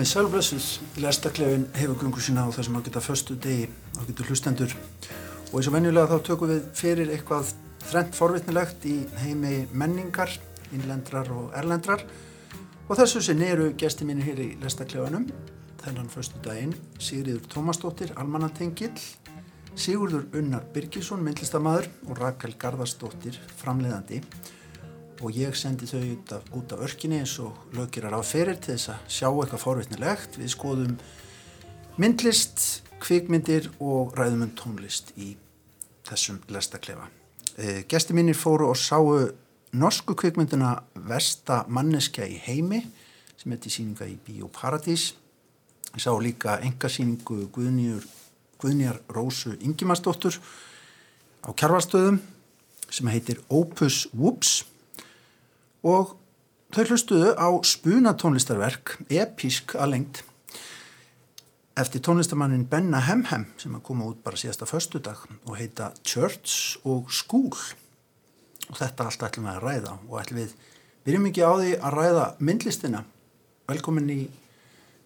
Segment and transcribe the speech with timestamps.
[0.00, 0.66] Komið sælblessuð,
[1.04, 4.72] lestaklefin hefur gungur sína á þessum að geta förstu degi á getur hlustendur.
[5.50, 7.50] Og eins og venjulega þá tökum við fyrir eitthvað
[7.90, 10.32] þrent forvitnilegt í heimi menningar,
[10.72, 12.06] innlendrar og erlendrar.
[12.88, 15.26] Og þessu sinni eru gesti mínir hér í lestaklefanum
[15.82, 18.96] þennan förstu daginn Sigriður Tómasdóttir, almannatengill
[19.76, 24.22] Sigurður Unnar Birgisson, myndlistamæður og Rakel Garðarsdóttir, framleiðandi
[25.20, 28.74] og ég sendi þau út af, út af örkinni eins og löggerar á ferir til
[28.74, 30.38] þess að sjá eitthvað forvitnilegt.
[30.40, 30.94] Við skoðum
[32.00, 35.34] myndlist, kvikmyndir og ræðum um tónlist í
[36.08, 37.08] þessum lestaklefa.
[37.56, 39.28] E, Gesti mínir fóru og sáu
[39.76, 42.80] norsku kvikmynduna Vesta manneskja í heimi
[43.40, 45.14] sem til síninga í Bíóparadís.
[45.94, 48.04] Ég sá líka engasíningu Guðnýjur
[48.60, 50.36] Guðnjar Rósu Ingimarsdóttur
[51.44, 52.20] á kjarvalstöðum
[52.90, 54.69] sem heitir Opus Whoops
[55.86, 56.16] og
[56.74, 60.22] þau hlustuðu á spunatónlistarverk episk að lengt
[61.80, 67.08] eftir tónlistamannin Benna Hemhem sem að koma út bara síðasta föstudag og heita Church og
[67.14, 67.54] School
[68.70, 70.54] og þetta allt ætlum við að ræða og ætlum við
[71.06, 73.02] byrjum ekki á því að ræða myndlistina
[73.70, 74.20] velkomin í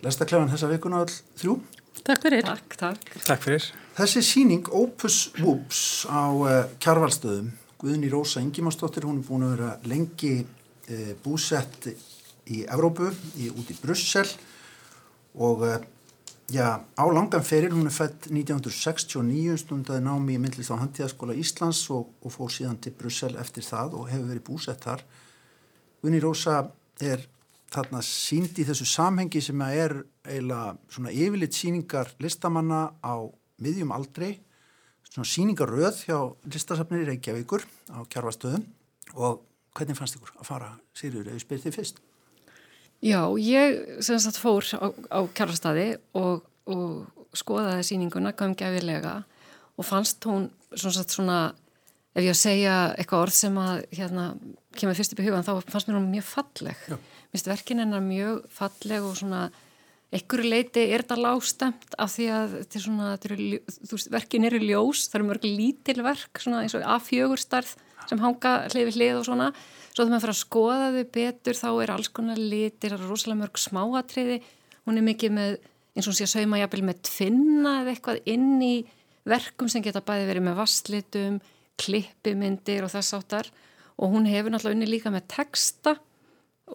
[0.05, 1.59] lestaklefan þessa vikuna all þrjú
[2.05, 2.43] Takk fyrir.
[2.45, 3.13] Takk, takk.
[3.25, 3.67] Takk fyrir.
[3.95, 9.71] Þessi síning Opus Whoops á uh, Kjarvalstöðum, Guðni Rósa Ingimarsdóttir, hún er búin að vera
[9.89, 10.35] lengi
[11.25, 11.89] búsett
[12.51, 13.09] í Evrópu,
[13.41, 14.27] í, út í Brussel
[15.41, 15.77] og uh,
[16.53, 21.83] já, á langan ferir, hún er fætt 1969, stundaði námi í myndlist á Handíðaskóla Íslands
[21.95, 25.05] og, og fór síðan til Brussel eftir það og hefur verið búsett þar.
[26.03, 26.59] Guðni Rósa
[27.03, 27.25] er
[27.75, 29.97] þarna sínd í þessu samhengi sem er
[30.27, 33.15] eiginlega svona yfirleitt síningar listamanna á
[33.65, 34.37] miðjum aldrei,
[35.09, 36.19] svona síningaröð hjá
[36.51, 38.69] listasafnir í Reykjavíkur á kjarvastöðum
[39.15, 39.43] og
[39.75, 42.01] hvernig fannst ykkur að fara, Sýriður, ef ég spyr þið fyrst?
[43.05, 49.19] Já, ég sem sagt fór á, á kjarvastæði og, og skoðaði síninguna gamgefilega
[49.75, 51.39] og fannst hún svona, svona
[52.15, 54.31] ef ég að segja eitthvað orð sem að hérna,
[54.79, 56.89] kemur fyrst upp í hugan þá fannst mér hún mjög falleg.
[57.35, 59.49] Minnst verkin hennar mjög falleg og svona
[60.15, 65.19] einhverju leiti er þetta lágstemt af því að svona, eru, veist, verkin eru ljós, það
[65.19, 67.75] eru mörg lítil verk svona eins og A4-starð
[68.11, 69.51] sem hanga hlið við hlið og svona.
[69.95, 73.61] Svo þegar maður fyrir að skoða þau betur þá er alls konar litir, rosalega mörg
[73.63, 74.41] smáatriði,
[74.85, 75.57] hún er mikið með
[75.95, 78.75] eins og hún sé að sauma jafnvel með tvinna eða eitthvað inn í
[79.29, 81.37] verkum sem geta bæði verið með vastlitum
[81.81, 83.51] klippimyndir og þess áttar
[83.95, 85.95] og hún hefur náttúrulega unni líka með texta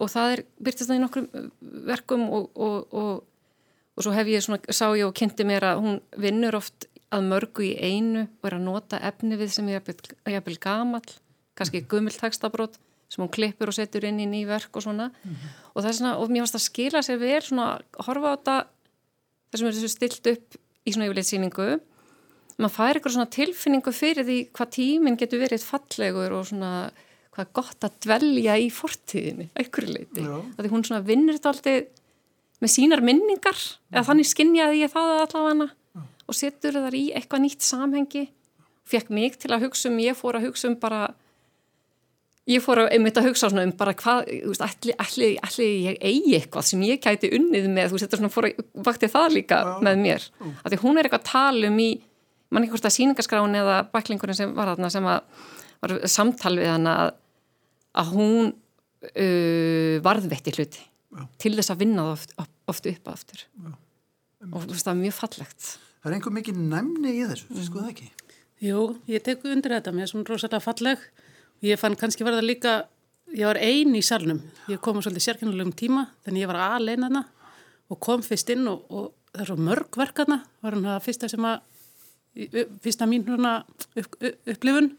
[0.00, 1.48] og það er byrtist það í nokkrum uh,
[1.88, 3.12] verkum og, og, og,
[3.96, 7.26] og svo hef ég svona, sá ég og kynnti mér að hún vinnur oft að
[7.26, 11.02] mörgu í einu og er að nota efni við sem er jafnvel gamal,
[11.58, 12.78] kannski gummiltagstabrót
[13.10, 15.54] sem hún klippur og setur inn í ný verk og svona mm -hmm.
[15.74, 18.56] og það er svona, og mér varst að skila sér vel svona, horfa á þetta
[19.50, 20.56] þessum er þessu stilt upp
[20.86, 21.80] í svona yfirleitt síningu
[22.58, 26.90] maður fær eitthvað svona tilfinningu fyrir því hvað tíminn getur verið fallegur og svona
[27.30, 31.98] hvað gott að dvelja í fortíðinni, einhverju leiti því hún svona vinnur þetta alltaf
[32.60, 33.94] með sínar minningar, mm.
[33.94, 35.70] eða þannig skinnjaði ég það allavega mm.
[36.30, 38.28] Og setur það í eitthvað nýtt samhengi
[38.90, 41.08] fekk mig til að hugsa um, ég fór að hugsa um bara
[42.50, 45.98] ég fór að einmitt að hugsa um bara hvað, þú veist, allir, allir, allir ég
[46.00, 49.28] eigi eitthvað sem ég kæti unnið með, þú veist, þetta svona fór að vakti það
[49.36, 49.74] líka ja.
[49.86, 50.54] með mér, mm.
[50.62, 51.88] af því hún er eitthvað talum í,
[52.50, 55.20] mann ekki hvort að síningarskráin eða baklingurinn sem var þarna sem að
[55.80, 57.12] var samtal við hana að,
[58.02, 61.22] að hún uh, varðvetti hluti Já.
[61.42, 62.34] til þess að vinna það oft,
[62.70, 63.70] oft upp aftur Já.
[64.50, 65.70] og það er mjög fallegt
[66.00, 67.64] Það er einhver mikið næmni í þessu, mm.
[67.66, 68.08] sko það ekki?
[68.64, 71.04] Jú, ég tek undir þetta mér er svona rosalega falleg
[71.64, 72.74] ég fann kannski verða líka
[73.36, 77.08] ég var ein í salnum, ég kom á svolítið sérkennulegum tíma þannig ég var aðleina
[77.10, 77.24] hana
[77.90, 81.30] og kom fyrst inn og, og það er svo mörg verkana, var hann það fyrsta
[81.30, 81.60] sem að
[82.84, 83.66] fyrsta mín upp,
[83.96, 84.16] upp,
[84.54, 84.92] upplifun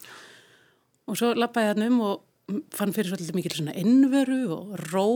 [1.07, 5.07] og svo lappaði hann um og fann fyrir svolítið mikil svona innveru og ró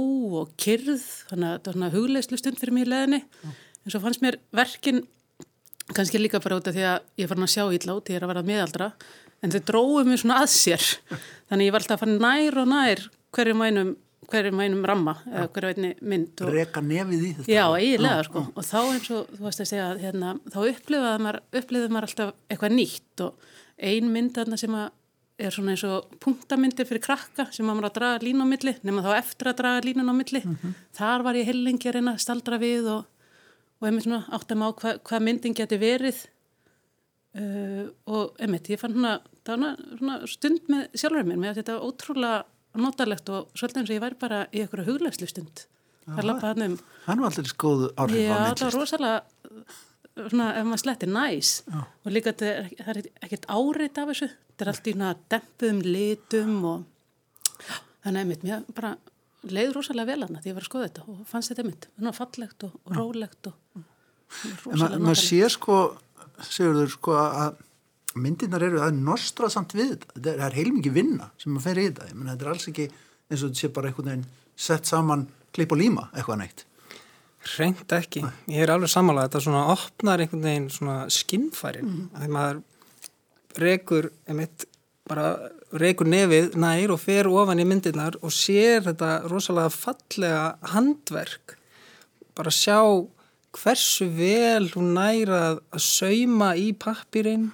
[0.41, 4.01] og kyrð þannig að þetta var svona hugleislu stund fyrir mér í leðinni en svo
[4.03, 5.03] fannst mér verkin
[5.93, 8.25] kannski líka bara út af því að ég var að sjá ítla út, ég er
[8.25, 8.89] að vera meðaldra
[9.43, 10.87] en þau dróðu mér svona að sér
[11.51, 13.05] þannig ég var alltaf að fann nær og nær
[13.35, 13.93] hverju mænum,
[14.31, 15.43] hverju mænum ramma ja.
[15.43, 18.51] eða hverju veitni mynd og, Reka nefið í þetta Já, eiginlega ja, sko ja.
[18.55, 22.35] og þá eins og þú varst að segja hérna, þá upplifaði maður, upplifaði maður alltaf
[22.49, 23.49] eitthvað nýtt og
[23.91, 24.93] ein mynd þarna sem að
[25.35, 29.03] er svona eins og punktamindir fyrir krakka sem maður að draga línu á milli nema
[29.03, 30.75] þá eftir að draga línun á milli mm -hmm.
[30.95, 33.05] þar var ég hellingi að reyna að staldra við og,
[33.79, 36.23] og einmitt svona átt að má hvað hva myndin geti verið
[37.39, 41.87] uh, og einmitt ég fann svona, svona stund með sjálfur mér með að þetta var
[41.89, 42.37] ótrúlega
[42.85, 45.65] notalegt og svolítið eins og ég væri bara í einhverju huglegslu stund.
[46.05, 46.73] Það lappa hann um
[47.07, 48.77] er nú allir skoðu áhrif Já, á það var myndlist.
[48.77, 49.21] rosalega
[50.15, 51.53] svona, ef maður slettir næs.
[52.05, 55.11] Og líka þetta er, það er ekkert áreitt af þessu, þetta er allt í svona
[55.33, 57.65] dempuðum litum og
[58.03, 58.93] þannig að mitt, mér bara
[59.51, 62.09] leið rosalega vel hana því ég var að skoða þetta og fannst þetta mitt, það
[62.09, 65.75] var fallegt og, og rólegt og En ma- rosalega maður sér sko,
[66.49, 67.57] segurður sko að
[68.15, 71.81] myndirnar eru, það er nostrað samt við þetta, það er- heilmikið vinna sem maður fer
[71.81, 74.25] í þetta, ég menn þetta er alls ekki eins og þetta sé bara einhvern veginn
[74.55, 76.65] sett saman klipp og líma, eitthvað neitt.
[77.57, 78.23] Reynd ekki.
[78.49, 81.85] Ég er alveg sammálað þetta svona opnar einhvern veginn svona skinnfærin.
[81.85, 82.07] Mm.
[82.15, 82.61] Þegar maður
[83.61, 84.65] rekur, einmitt,
[85.07, 85.27] bara
[85.73, 90.45] rekur nefið nær og fer ofan í myndirnar og sér þetta rosalega fallega
[90.75, 91.57] handverk.
[92.37, 92.79] Bara sjá
[93.55, 97.49] hversu vel hún næra að sauma í pappirinn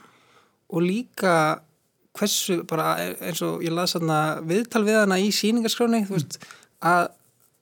[0.72, 1.62] og líka
[2.18, 6.40] hversu, bara eins og ég las þarna viðtal við hana í síningarskráni, þú veist,
[6.84, 7.12] að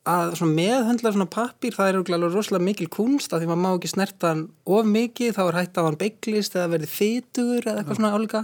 [0.09, 3.69] að svona meðhöndla svona pappir það er alveg rosalega mikil kunst að því maður má
[3.73, 7.81] ekki snerta hann of mikið þá er hægt að hann beiglist eða verði fytur eða
[7.81, 8.41] eitthvað svona álíka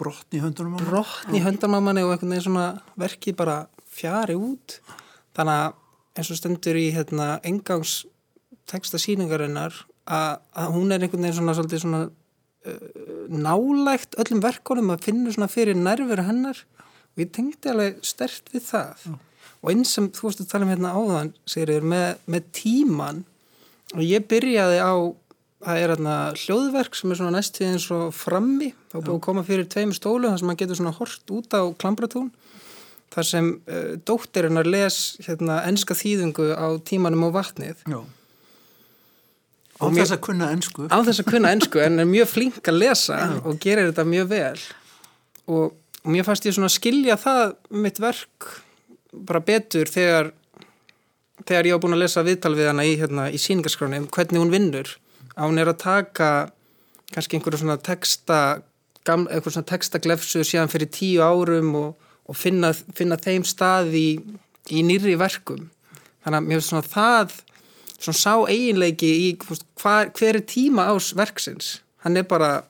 [0.00, 0.88] Brotn í höndunum á manni.
[0.88, 2.66] brotn í höndarmamanni og einhvern veginn svona
[3.00, 3.56] verkið bara
[3.90, 4.78] fjari út.
[5.36, 5.76] Þannig að
[6.16, 8.00] eins og stendur í hérna engangs
[8.70, 9.76] texta síningarinnar
[10.08, 15.34] að, að hún er einhvern veginn svona svolítið svona uh, nálægt öllum verkonum að finna
[15.34, 16.64] svona fyrir nærveru hennar.
[17.14, 19.10] Og ég tengdi alveg stert við það.
[19.60, 23.24] Og eins sem þú veist að tala um hérna áðan segir með, með tíman
[23.96, 24.94] og ég byrjaði á
[25.60, 29.42] það er hérna hljóðverk sem er svona næst eins og frammi þá búið að koma
[29.44, 32.30] fyrir tveimur stólu þar sem maður getur svona hort út á klambratún
[33.12, 34.96] þar sem uh, dóttirinnar les
[35.26, 37.80] hérna enska þýðingu á tímanum á vatnið.
[37.90, 38.00] Já.
[39.80, 40.86] Á Og mér- þess að kunna ennsku.
[40.92, 44.26] á þess að kunna ennsku en er mjög flink að lesa og gerir þetta mjög
[44.30, 44.58] vel.
[45.50, 45.72] Og,
[46.04, 48.50] og mér fannst ég svona skilja það mitt verk
[49.12, 50.30] bara betur þegar
[51.48, 54.38] þegar ég á búin að lesa viðtal við hana í, hérna, í síningarskráni um hvernig
[54.38, 54.86] hún vinnur.
[54.86, 54.99] að
[55.48, 56.30] hún er að taka
[57.14, 58.40] kannski einhverju svona texta
[59.08, 64.08] gamla, einhverju svona textaglefsu síðan fyrir tíu árum og, og finna, finna þeim stað í,
[64.70, 65.68] í nýri verkum.
[66.24, 67.38] Þannig að mér finnst svona það
[68.00, 71.80] svona sá eiginleiki í hvar, hver er tíma ás verksins?
[72.04, 72.62] Hann er bara,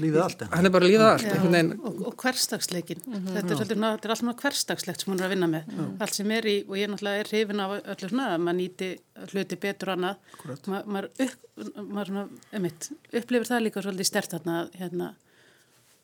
[0.00, 1.26] Lífið allt hann er bara lífað allt
[1.84, 5.26] og, og hverstagsleikin þetta, er svolítið, svona- þetta er allt svona hverstagslegt sem hún er
[5.26, 5.72] að vinna með.
[6.06, 8.88] Allt sem er í, og ég náttúrulega er hrifin af öllu svona að maður nýti
[9.32, 10.16] hluti betur annað.
[10.72, 11.36] Ma, maður, upp,
[11.82, 12.24] maður svona,
[12.60, 15.10] emitt, upplifir það líka svolítið stert þarna hérna,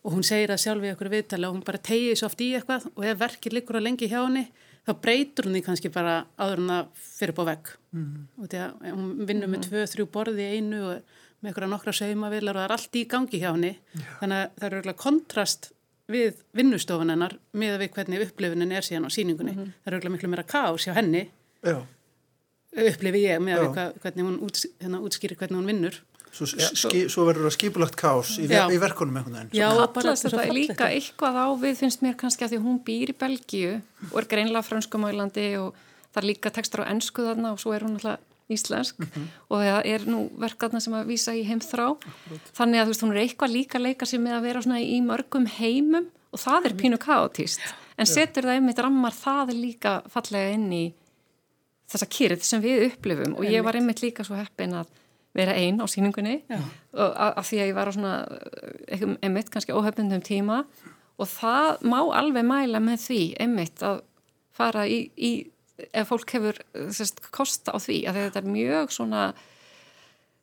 [0.04, 2.52] og hún segir að sjálf í okkur viðtali og hún bara tegið svo oft í
[2.56, 4.44] eitthvað og ef verkið liggur að lengi hjá henni
[4.86, 6.86] þá breytur hún því kannski bara áður en að
[7.18, 7.72] fyrir upp á vegg.
[7.88, 8.28] Mm.
[8.38, 11.94] og því að hún vinnur með tvö, þrjú borði í einu og með einhverja nokkra
[11.94, 13.72] saumavilar og það er allt í gangi hjá henni
[14.20, 15.70] þannig að það er auðvitað kontrast
[16.08, 20.14] við vinnustofun hennar með að við hvernig upplifunin er síðan á síningunni það er auðvitað
[20.16, 21.24] miklu meira kás hjá henni
[21.62, 21.78] Já.
[22.88, 23.68] upplifi ég með að Já.
[23.68, 27.96] við hvernig hún úts, hérna, útskýrir hvernig hún vinnur Svo, ski, svo verður það skipulagt
[27.98, 28.66] kás í, Já.
[28.66, 29.52] ver, í verkunum einhvern veginn.
[29.56, 33.12] Já, Kallast þetta er líka eitthvað á við finnst mér kannski að því hún býr
[33.14, 33.70] í Belgíu
[34.10, 35.78] og er greinlega frönskumælandi og
[36.12, 39.02] það er líka textar á ennsku þarna og svo er hún alltaf íslensk
[39.48, 41.90] og það er nú verkarna sem að vísa í heimþrá.
[42.56, 45.00] Þannig að þú veist hún er eitthvað líka leika sér með að vera svona í
[45.04, 47.62] mörgum heimum og það er pínu kaotist
[47.98, 50.84] en setur það einmitt rammar það er líka fallega inn í
[51.88, 53.36] þessa kyrð sem við upplifum.
[53.38, 54.02] Og ég var einmitt.
[54.04, 54.90] líka svo heppin að
[55.36, 58.14] vera einn á síningunni að því að ég var á svona
[59.22, 60.64] einmitt kannski óhefnundum tíma.
[61.18, 64.02] Og það má alveg mæla með því einmitt að
[64.54, 65.32] fara í, í
[65.78, 66.58] ef fólk hefur
[66.94, 69.22] sérst, kosta á því að þetta er mjög svona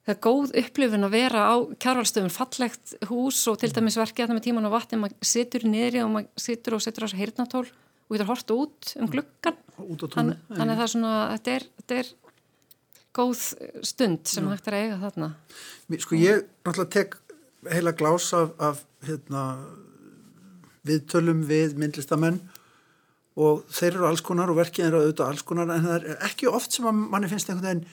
[0.05, 4.37] það er góð upplifun að vera á kjárvalstöfum, fallegt hús og til dæmis verkið það
[4.37, 7.65] með tíman og vatni maður situr niðri og maður situr og setur á þessu heyrnatól
[7.65, 10.05] og getur hort út um gluggan Út.
[10.13, 12.11] Þann, þannig að það er svona, þetta er, þetta er
[13.15, 13.41] góð
[13.87, 15.29] stund sem hægt er að eiga þarna.
[15.99, 17.17] Sko ég náttúrulega tek
[17.73, 19.43] heila glás af, af hérna,
[20.87, 22.39] viðtölum við myndlistamenn
[23.35, 26.47] og þeir eru alls konar og verkið eru auðvitað alls konar en það er ekki
[26.51, 27.85] oft sem að manni finnst einhvern veginn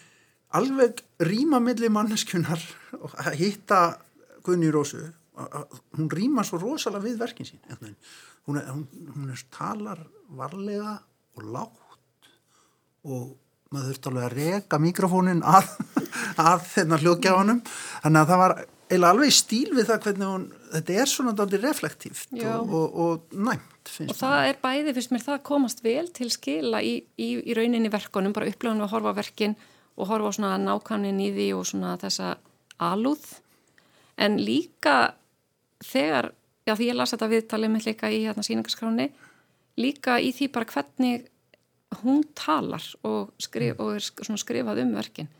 [0.59, 2.63] alveg rýma milli manneskjunar
[3.05, 3.83] og að hitta
[4.43, 4.99] Gunni Rósu.
[5.97, 7.61] Hún rýma svo rosalega við verkin sín
[8.47, 10.03] hún, er, hún, hún er talar
[10.37, 10.99] varlega
[11.37, 12.29] og lágt
[13.09, 13.31] og
[13.73, 15.71] maður þurfti alveg að reka mikrofónin að,
[16.51, 18.57] að þennan hljóðgjáfanum þannig að það var
[18.93, 23.37] eiginlega alveg stíl við það hvernig hún, þetta er svona dálítið reflektíft og, og, og
[23.37, 27.57] næmt og það er bæði, finnst mér, það komast vel til skila í, í, í
[27.57, 29.57] rauninni verkonum bara upplöfunum að horfa verkin
[29.97, 32.37] og horfa á svona nákvæmnin í því og svona þessa
[32.83, 33.25] alúð.
[34.23, 35.17] En líka
[35.83, 36.31] þegar,
[36.69, 39.11] já því ég las þetta viðtalið mitt líka í hérna síningarskráni
[39.81, 41.29] líka í því bara hvernig
[42.03, 45.31] hún talar og, skrif, og er svona skrifað um verkin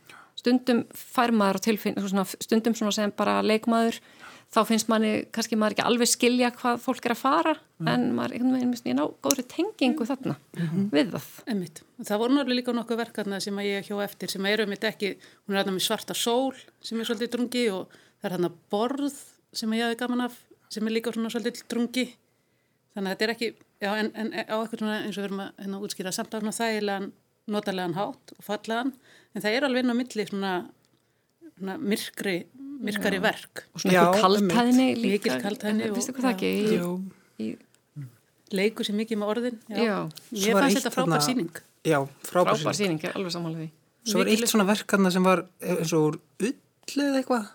[0.43, 1.99] stundum fær maður á tilfinn
[2.43, 4.01] stundum svona sem bara leikmaður
[4.53, 7.55] þá finnst manni, kannski maður ekki alveg skilja hvað fólk er að fara
[7.89, 10.37] en maður einhvern veginn ég ná góðri tengingu þarna
[10.93, 11.29] við það.
[11.49, 11.83] Einmitt.
[12.03, 15.15] Það voru náttúrulega líka nokkuð verkarna sem að ég hjá eftir sem eru mitt ekki,
[15.47, 16.53] hún er hérna með svarta sól
[16.85, 19.23] sem er svolítið drungi og það er hérna borð
[19.57, 20.37] sem ég hafi gaman af
[20.73, 22.07] sem er líka svona svolítið drungi.
[22.93, 25.45] Þannig að þetta er ekki, já en, en á eitthvað svona eins og við erum
[25.47, 27.13] að hérna, útskýra samt svona þægilegan,
[27.49, 28.93] notalega hátt og fallegan
[29.35, 30.53] en það er alveg inn á milli svona,
[31.59, 32.37] svona myrkri,
[32.83, 36.51] myrkari verk og svona Já, eitthvað kaltæðni líka Mikil kaldhæðni og- vistu hvað það ekki
[36.53, 37.57] í, í,
[38.53, 39.97] leikur sér mikið með orðin Já.
[40.33, 41.51] Ég Svo var fannst þetta frábær þarna- síning
[41.83, 43.01] Já, frábær frábær síning.
[43.03, 43.71] ég er alveg samanlega því
[44.13, 46.53] Svo var eitt svona verkarna sem var eins og ullu
[47.07, 47.49] eða eitthvað.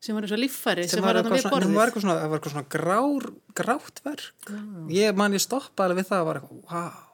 [0.00, 2.16] sem var eins og líffæri sem, Sem var eitthvað við borðið það var eitthvað svona,
[2.20, 3.24] það var eitthvað svona grár,
[3.56, 4.52] grátt verk.
[4.92, 7.05] Ég man ég stoppaði alveg við það og var eitthvað, wow.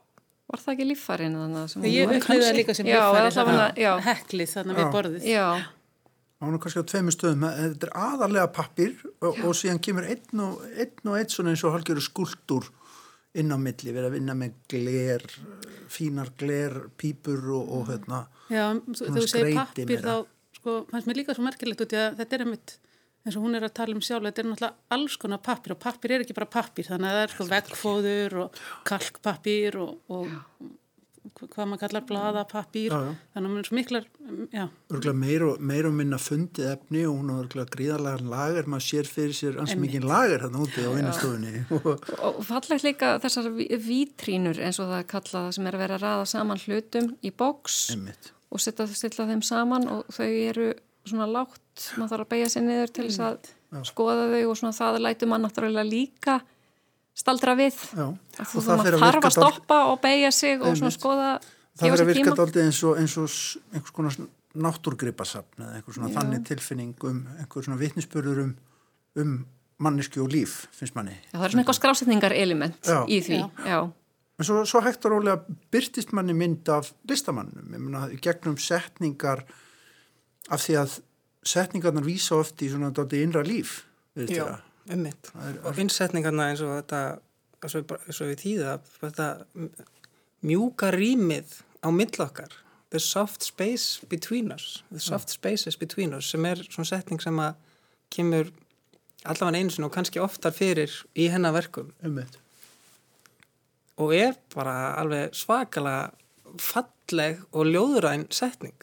[0.53, 3.93] Var það ekki líffærin þannig sem Ég upplýði það líka sem já.
[4.09, 4.93] heklið þannig við Já.
[4.97, 5.25] borðið.
[5.33, 5.47] Já,
[6.43, 10.09] Það var nú kannski á tveimur stöðum, þetta er aðarlega pappir og, og síðan kemur
[10.11, 12.67] einn og einn og einn svona eins og halgjöru skuldur
[13.39, 15.23] inn á milli, verið að vinna með gler,
[15.89, 20.17] fínar gler, pípur og, og hérna, Já, þú- segir pappir þá
[20.59, 22.75] sko, fannst mér líka svo merkilegt út í að þetta er einmitt
[23.23, 25.83] eins og hún er að tala um sjálf þetta er náttúrulega alls konar pappir og
[25.85, 30.73] pappir er ekki bara pappir þannig að það er sko veggfóður og kalkpappir og, og
[31.33, 33.13] hvað maður kallar bladapappir Já, já.
[33.33, 34.07] þannig að hún er svo miklar
[34.53, 38.69] já, örgulega meir og, meir og minna fundið efni og hún er örgulega gríðarlega lager,
[38.75, 41.63] maður sér fyrir sér ans mikið lager þarna úti á vinnastofunni.
[42.27, 45.99] og fallegt líka þessar ví- vítrínur eins og það er kallað sem er að vera
[46.01, 48.33] að raða saman hlutum í boks Einmitt.
[48.51, 50.73] og setja, stilla þeim saman og þau eru
[51.09, 54.77] svona lágt, maður þarf að beigja sér niður til þess að skoða þau og svona
[54.77, 56.37] það lætur mann náttúrulega líka
[57.17, 58.07] staldra við Já,
[58.39, 61.01] þú það maður fer að þarf að stoppa og beigja sig og svona Einmitt.
[61.01, 61.33] skoða
[61.73, 63.37] Það verður að virka dálítið eins og, eins og
[63.73, 64.17] einhvers konar
[64.67, 66.17] náttúrgripasafn eða einhver svona Já.
[66.19, 68.53] þannig tilfinning um einhver svona vitnisspörður um,
[69.23, 69.33] um
[69.83, 71.17] manneski og líf, finnst manni.
[71.33, 72.99] Já, það er svona eitthvað skrásetningar element Já.
[73.09, 73.67] í því, Já.
[73.73, 73.81] já.
[74.41, 78.57] En svo, svo hægt og rólega byrtist manni mynd af listamannum, ég meina í gegnum
[78.61, 79.45] setningar
[80.53, 80.99] af því að
[81.53, 83.83] setningarnar vísa oft í svona dálítið innra líf.
[84.29, 84.61] Já,
[84.93, 85.33] ummitt.
[85.65, 87.03] Og innsetningarna eins og þetta,
[87.63, 88.45] eins og, eins við
[89.01, 89.29] þetta
[90.43, 92.53] mjúka rýmið á millokkar,
[92.91, 97.39] the soft space between us, the soft spaces between us, sem er svona setning sem
[97.41, 97.55] að
[98.13, 98.53] kemur
[99.25, 102.39] allavega einu sinni og kannski oftar fyrir í hennar verkum Einmitt.
[104.03, 106.11] og er bara alveg svakalega
[106.61, 108.77] falleg og ljóðræn setning.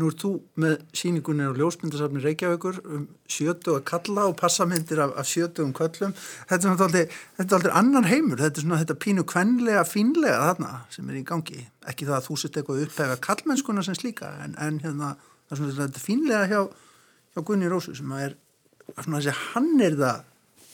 [0.00, 0.30] Nú er þú
[0.62, 5.74] með síningunni á ljósmyndasafni Reykjavíkur um sjötu að kalla og passamyndir af, af sjötu um
[5.76, 6.14] köllum.
[6.48, 7.02] Þetta er aldrei,
[7.36, 11.20] þetta er aldrei annan heimur, þetta er svona þetta pínu kvenlega, fínlega þarna sem er
[11.20, 11.66] í gangi.
[11.90, 15.12] Ekki það að þú sett eitthvað upphega kallmennskuna sem slíka, en, en hérna,
[15.50, 16.60] það er svona þetta fínlega hjá,
[17.34, 18.38] hjá Gunni Rósu sem að er
[18.96, 20.24] svona þessi hann það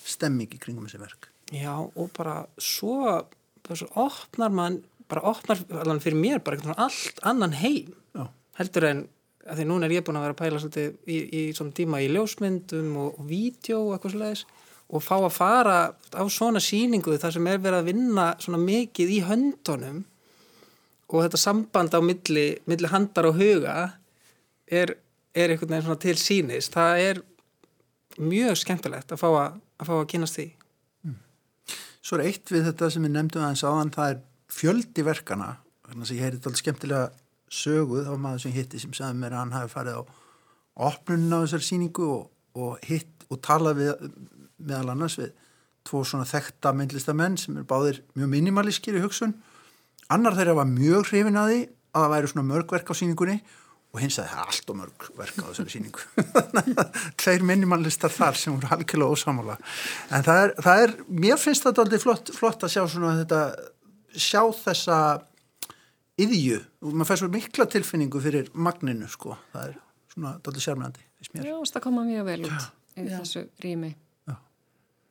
[0.06, 1.30] stemming í kringum þessi verk.
[1.54, 3.24] Já, og bara svo,
[3.66, 4.80] bara svo opnar mann,
[5.10, 8.26] bara opnar allan fyrir mér bara eitthvað allt annan heim Já.
[8.58, 9.04] heldur en
[9.46, 12.02] að því núna er ég búin að vera að pæla svolítið í, í svona tíma
[12.02, 15.78] í ljósmyndum og, og vídeo og eitthvað svolítið og fá að fara
[16.14, 20.04] á svona síningu þar sem er verið að vinna svona mikið í höndunum
[21.06, 23.76] og þetta samband á milli, milli handar og huga
[24.66, 24.94] er,
[25.34, 27.22] er einhvern veginn svona til sínis það er
[28.22, 30.46] mjög skemmtilegt að fá að, að, fá að kynast því.
[32.06, 34.20] Svo er eitt við þetta sem við nefndum aðeins áðan, það er
[34.56, 35.48] fjöldi verkana,
[35.88, 37.06] þannig að ég heyrði þetta skemmtilega
[37.52, 40.02] söguð, var maður sem hitti sem sagði mér að hann hafi farið á
[40.86, 42.24] opnunum á þessari síningu og,
[42.58, 44.08] og hitt og talað við
[44.56, 45.34] meðal annars við
[45.86, 49.36] tvo svona þekta myndlistamenn sem er báðir mjög minimalískir í hugsun.
[50.12, 53.36] Annar þeirra var mjög hrifin að því að það væri svona mörg verk á síningunni
[53.94, 56.02] og hins að það er allt og mörg verk á þessari síningu.
[57.22, 59.56] Tveir minimalistar þar sem voru algjörlega ósamála.
[60.10, 63.40] En það er, það er, mér finnst þetta aldrei flott, flott að sjá svona þetta,
[64.12, 64.98] sjá þessa
[66.20, 66.60] yðju.
[66.84, 69.36] Og maður fær svo mikla tilfinningu fyrir magninu, sko.
[69.52, 69.78] Það er
[70.14, 71.48] svona aldrei sérmjöndi, finnst mér.
[71.50, 73.92] Já, það koma mjög vel út í þessu rými.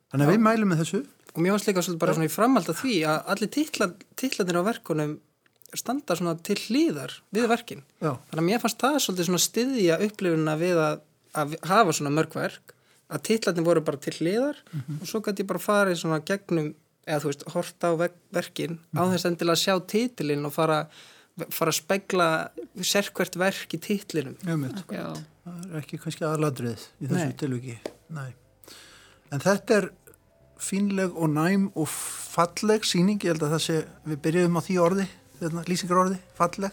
[0.06, 1.00] Þannig að við mælum með þessu.
[1.36, 4.56] og mér varst líka svolítið bara svona í framhald af því að allir titla, titlanir
[4.56, 5.10] á verkunum
[5.76, 7.82] standa svona til hlýðar við verkin.
[8.00, 8.14] Já.
[8.30, 11.02] Þannig að mér fannst það svolítið svona styðja upplifuna við að,
[11.36, 12.72] að hafa svona mörg verk
[13.12, 14.62] að titlanir voru bara til hlýðar
[15.00, 16.72] og svo gæti ég bara farið svona gegnum
[17.06, 20.78] eða þú veist, horta á ver- verkin á þess endilega að sjá titilinn og fara,
[21.54, 22.28] fara að spegla
[22.82, 24.36] sérkvært verk í titlinum.
[24.42, 24.82] Já, mitt.
[24.90, 25.12] Já,
[25.46, 27.76] Það er ekki kannski aðladrið í þessu tilviki.
[28.10, 28.32] Nei.
[29.30, 29.86] En þetta er
[30.58, 33.76] fínleg og næm og falleg síning, ég held að það sé,
[34.08, 35.06] við byrjuðum á því orði,
[35.40, 36.72] hérna, lýsingar orði, falleg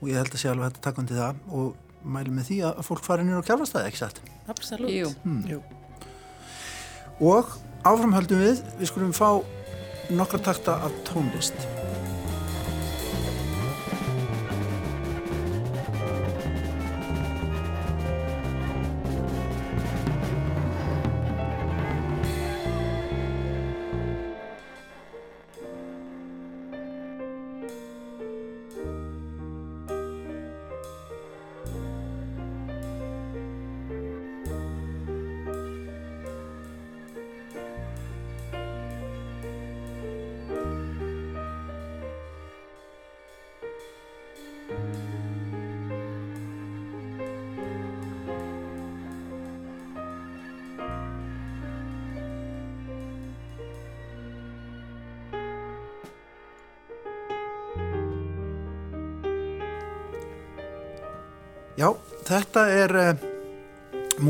[0.00, 2.58] og ég held að sé alveg hægt að taka undir það og mælu með því
[2.68, 4.20] að fólk fari nýra á kjálfastæði, ekki satt?
[4.48, 4.90] Absolutt.
[4.94, 5.10] Jú,
[5.50, 5.62] Jú.
[7.20, 7.54] Og
[7.86, 9.42] áframhöldum við, við skulum fá
[10.10, 11.77] nokkra takta af tónlist.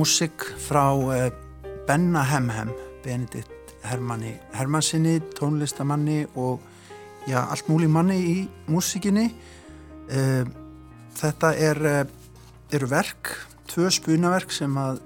[0.08, 1.28] Músik frá uh,
[1.86, 2.70] Benna Hemhem,
[3.04, 6.62] Benedikt Hermanni Hermannsinni, tónlistamanni og
[7.26, 8.36] já, allt múli manni í
[8.72, 9.26] músikinni.
[10.08, 10.48] Uh,
[11.12, 13.34] þetta er, uh, eru verk,
[13.68, 15.02] tvö spunaverk sem að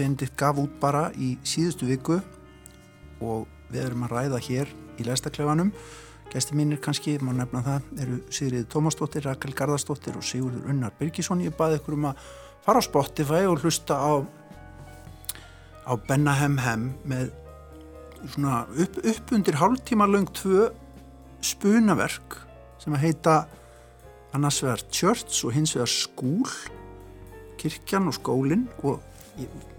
[0.00, 2.22] Benedikt gaf út bara í síðustu viku
[3.20, 5.76] og við erum að ræða hér í lestaklefanum.
[6.32, 11.44] Gæsti mínir kannski, má nefna það, eru Sigriði Tómasdóttir, Rakel Garðarsdóttir og Sigurður Unnar Birgisson.
[11.44, 12.28] Ég baði ykkur um að
[12.66, 14.12] fara á Spotify og hlusta á,
[15.88, 16.58] á Benna Hem
[17.08, 17.30] með
[18.34, 20.68] svona upp, upp undir hálftíma löng tvö
[21.44, 22.40] spunaverk
[22.82, 23.36] sem að heita
[24.36, 26.48] annars vegar Church og hins vegar Skúl,
[27.58, 29.00] kirkjan og skólinn og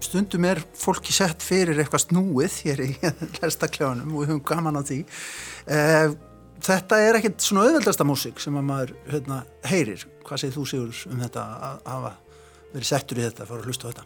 [0.00, 2.90] stundum er fólki sett fyrir eitthvað snúið hér í
[3.42, 5.02] lestaklefanum og við höfum gaman á því.
[5.68, 6.14] Eh,
[6.64, 10.06] þetta er ekkert svona auðveldasta músík sem að maður hérna, heyrir.
[10.24, 12.14] Hvað segir þú Sigur um þetta að hafa
[12.74, 14.04] verið settur í þetta fyrir að hlusta á þetta?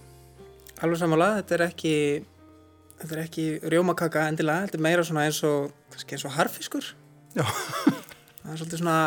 [0.84, 1.94] Alveg samanlega, þetta er ekki
[3.00, 6.90] þetta er ekki rjómakaka endilega, þetta er meira svona eins og kannski eins og harfiskur
[7.34, 7.44] Já.
[7.44, 8.98] það er svolítið svona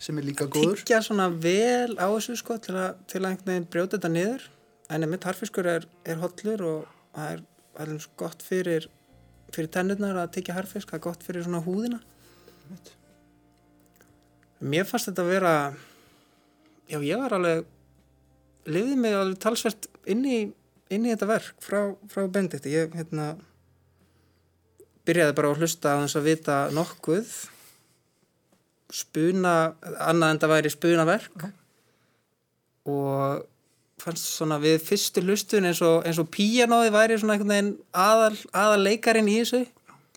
[0.00, 0.80] sem er líka góður.
[0.80, 4.46] tyggja svona vel á þessu sko til að, til að einhvern veginn brjóta þetta niður
[4.88, 7.42] en einmitt harfiskur er, er hollur og það er
[7.82, 8.88] alveg gott fyrir
[9.52, 12.00] fyrir tennurnar að tyggja harfisk það er gott fyrir svona húðina
[14.64, 15.54] mér fannst þetta að vera
[16.88, 17.66] já ég var alveg
[18.66, 20.38] lifði mig alveg talsvert inn í,
[20.92, 23.34] inn í þetta verk frá, frá Bendikti ég hérna
[25.06, 27.34] byrjaði bara að hlusta á þess að vita nokkuð
[28.92, 31.36] spuna, annað en það væri spunaverk.
[31.36, 31.54] Okay.
[32.86, 33.46] og
[33.98, 38.84] fannst svona við fyrstu hlustun eins og, og píanóði væri svona einhvern veginn aðal, aðal
[38.84, 39.64] leikarin í þessu.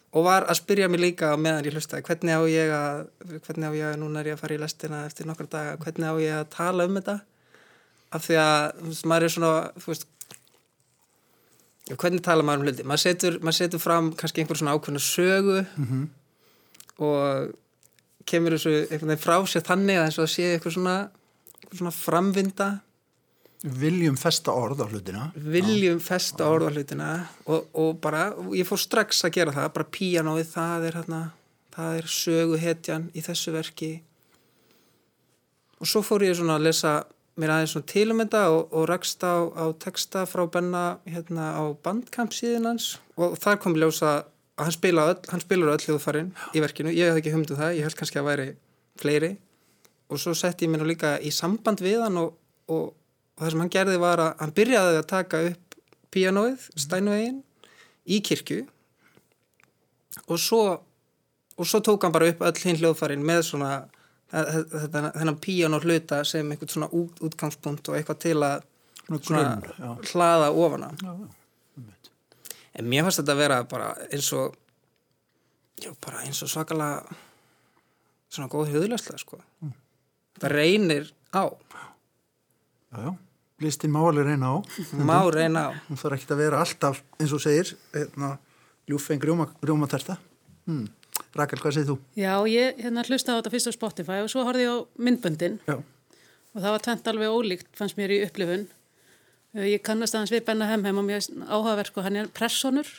[0.10, 3.02] Og var að spyrja mig líka meðan ég hlustaði hvernig á ég að
[3.46, 6.10] hvernig á ég að núna er ég að fara í lestina eftir nokkar daga, hvernig
[6.10, 7.16] á ég að tala um þetta
[8.10, 10.08] af því að þú veist, maður er svona þú veist
[11.90, 15.58] hvernig tala maður um hluti maður setur, maður setur fram kannski einhver svona ákveðna sögu
[15.64, 16.06] mm -hmm.
[17.06, 17.56] og
[18.26, 21.10] kemur þessu einhvern veginn frá sér þannig að og að sé eitthvað svona,
[21.74, 22.70] svona framvinda
[23.60, 25.26] Viljum festa orð á hlutina.
[25.36, 29.92] Viljum festa orð á hlutina og, og bara, ég fór strax að gera það, bara
[29.92, 31.20] píanóið, það er hérna,
[31.76, 33.92] það er söguhetjan í þessu verki
[35.80, 36.94] og svo fór ég svona að lesa
[37.40, 42.36] mér aðeins svona tilumenda og, og rakst á, á texta frá Benna hérna á bandkamp
[42.36, 42.94] síðan hans.
[43.20, 44.14] Og þar kom ljósa
[44.60, 47.78] að hann spilar öll, hann spilar öll hljóðfarinn í verkinu, ég hef ekki humduð það,
[47.80, 48.48] ég held kannski að væri
[49.00, 49.34] fleiri.
[50.10, 52.34] Og svo sett ég mér nú líka í samband við hann og,
[52.68, 52.90] og
[53.40, 55.76] og það sem hann gerði var að hann byrjaði að taka upp
[56.12, 57.38] píanóið, stænuvegin
[58.12, 58.66] í kirkju.
[60.28, 60.64] Og svo
[61.60, 63.72] og svo tók hann bara upp öll hinn hljóðfærin með svona
[64.30, 68.68] þennan píanó hluta sem eitthvað svona út, útgangspunkt og eitthvað til að
[69.10, 69.64] Grunn,
[70.12, 71.30] hlaða ofana já, já.
[72.78, 74.54] en mér fannst þetta að vera bara eins og
[75.82, 77.18] já, bara eins og svakalega
[78.30, 79.40] svona góð höðlæslega sko.
[79.64, 79.74] Mm.
[80.40, 81.44] það reynir á.
[81.50, 83.10] Já, já.
[83.60, 84.58] Listin má alveg reyna á.
[85.10, 85.70] Má reyna á.
[85.90, 88.38] Hún þarf ekki að vera alltaf eins og segir hérna,
[88.88, 90.16] ljúfeng rjómaterta.
[90.70, 90.88] Hmm.
[91.38, 91.98] Rakel, hvað segir þú?
[92.20, 95.60] Já, ég hérna hlusta á þetta fyrst á Spotify og svo horfið ég á myndböndin
[95.68, 95.76] Já.
[95.78, 98.66] og það var tvent alveg ólíkt fannst mér í upplifun
[99.56, 102.90] eh, ég kannast aðeins við Benna Hemhem og mér áhugaverk og hann er pressonur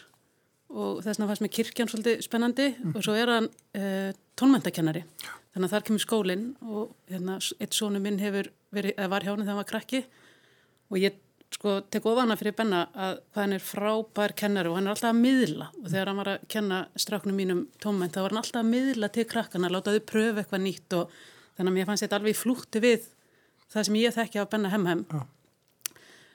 [0.71, 2.95] og þess vegna fannst mér kirkjan svolítið spennandi mm.
[2.95, 5.03] og svo er hann uh, tónmæntakennari
[5.51, 9.43] þannig að þar kemur skólinn og hérna, eitt sónu minn hefur verið, var hjá hann
[9.43, 10.05] þegar hann var krakki
[10.91, 11.19] og ég
[11.51, 15.11] sko tek ofana fyrir Benna að hvað hann er frábær kennari og hann er alltaf
[15.11, 15.71] að miðla.
[15.83, 19.11] Og þegar hann var að kenna stráknum mínum tómment þá var hann alltaf að miðla
[19.15, 21.17] til krakkana, láta þau pröfu eitthvað nýtt og
[21.57, 23.09] þannig að mér fannst þetta alveg í flútti við
[23.71, 25.07] það sem ég þekki af Benna Hemhem.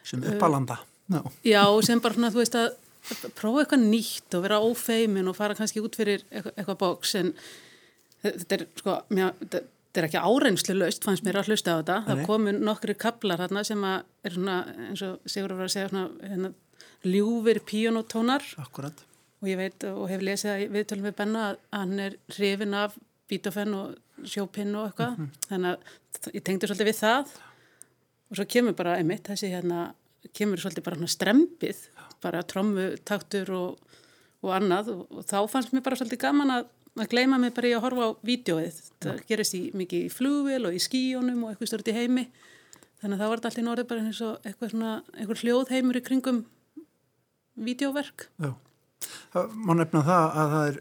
[0.06, 0.80] sem uppalanda.
[1.10, 2.74] Já, Já, sem bara svona, þú veist að
[3.06, 7.16] að prófa eitthvað nýtt og vera ófeimin og fara kannski út fyrir eitthvað, eitthvað bóks
[7.20, 7.32] en
[8.24, 9.34] þetta er sko, mér,
[9.96, 11.98] þetta er ekki áreinslu laust, fannst mér að hlusta á þetta.
[12.10, 15.92] Það komu nokkri kaplar þarna sem að er svona, eins og Sigur var að segja,
[15.94, 16.52] svona, hérna,
[17.06, 19.06] ljúfir píjónotónar akkurat
[19.42, 22.78] og ég veit og hef lesið að við tölum við Benna að hann er hrifin
[22.78, 22.96] af
[23.30, 25.20] Beethoven og Chopin og eitthvað.
[25.50, 27.36] Þannig að ég tengdi svolítið við það.
[28.26, 29.90] Og svo kemur bara einmitt þessi hérna,
[30.34, 31.84] kemur svolítið bara hérna strempið
[32.24, 34.00] bara trommu, taktur og,
[34.42, 34.94] og annað.
[34.96, 37.86] Og, og þá fannst mér bara svolítið gaman að, að gleyma mig bara í að
[37.86, 41.92] horfa á vídeoið, það gerist í, mikið í flugvél og í skíjónum og eitthvað stort
[41.92, 42.28] í heimi.
[43.02, 46.04] Þannig að það var þetta allir norðið bara eins og eitthvað svona, eitthvað hljóðheimur í
[46.06, 46.44] kringum
[47.56, 48.54] vídeoverk Já.
[49.36, 50.78] Það má nefna það að það er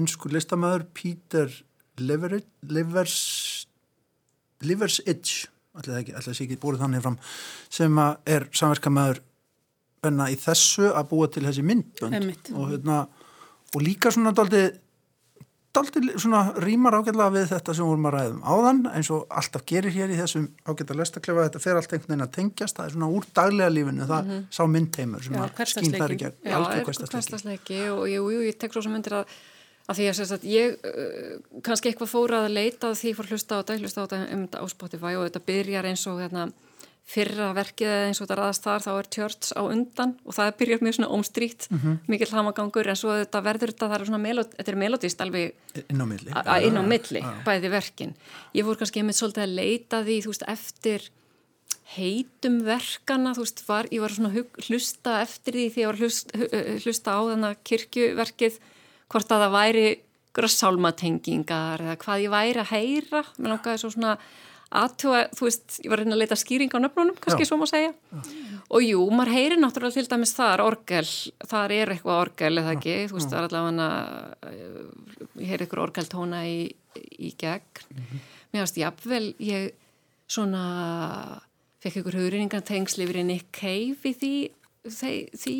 [0.00, 1.56] ennsku listamæður Peter
[5.94, 7.18] það ekki, allir það sé ekki búið þannig fram
[7.78, 9.22] sem að er samverkamæður
[10.00, 12.52] benna í þessu að búa til þessi myndbönd.
[12.56, 13.02] Og, hérna,
[13.76, 14.64] og líka svona daldi
[15.74, 19.94] daldi svona rýmar ágætlega við þetta sem vorum að ræðum áðan eins og alltaf gerir
[19.94, 23.10] hér í þessum ágætla lestaklefa þetta fer allt einhvern veginn að tengjast það er svona
[23.14, 26.18] úr daglega lífinu það sá myndheimur sem að skýn hversdagsleiki.
[26.24, 26.36] gegn.
[26.42, 27.80] Já, er hversdagsleiki.
[27.94, 29.36] og jú, jú, ég tek svo sem myndir að,
[29.86, 33.78] að því að ég uh, kannski eitthvað fóra að leita því fór hlusta á þetta,
[33.84, 36.18] hlusta á þetta um þetta á Spotify og þetta byrjar eins og
[37.10, 40.50] hérna, fyrra verkið eins og þetta raðast þar þá er tjörts á undan og það
[40.60, 41.96] byrjar mjög svona ómstrýtt, mm -hmm.
[42.06, 45.54] mikill hamagangur en svo þetta verður þetta, það er svona þetta er melodist alveg
[45.88, 46.30] inn á milli.
[46.66, 48.14] Inn á milli, bæði verkin.
[48.54, 51.10] Ég fór kannski einmitt svolítið að leita því þú veist, eftir
[51.96, 56.02] heitum verkana, þú veist, var, ég var svona hlusta eftir því því ég var að
[56.04, 56.30] hlust,
[56.84, 58.60] hlusta á þannig kirkjuverkið
[59.10, 59.88] hvort að það væri
[60.30, 63.24] einhverja sálmatengingar eða hvað ég væri að heyra.
[63.38, 64.12] Mér langaði svo svona
[64.70, 67.48] aðtjóða, þú veist, ég var að reyna að leita skýring á nöfnunum, kannski Já.
[67.50, 67.90] svo má segja.
[68.70, 71.08] Og jú, maður heyrir náttúrulega til dæmis þar orgel,
[71.50, 73.88] þar er eitthvað orgel eða ekki, þú veist, það er allavega
[75.40, 76.58] ég heyri eitthvað orgeltóna í,
[77.18, 77.84] í gegn.
[78.54, 79.72] Mér varst jafnvel, ég
[80.30, 80.64] svona
[81.82, 84.34] fekk ykkur hugrinningan tengsl yfir Nick Cave í því,
[84.86, 85.56] því, því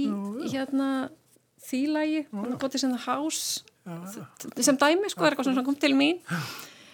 [0.53, 0.91] hérna
[1.67, 3.65] því lagi, What is in the House.
[4.61, 6.21] Sem dæmi, sko, það er eitthvað sem kom til mín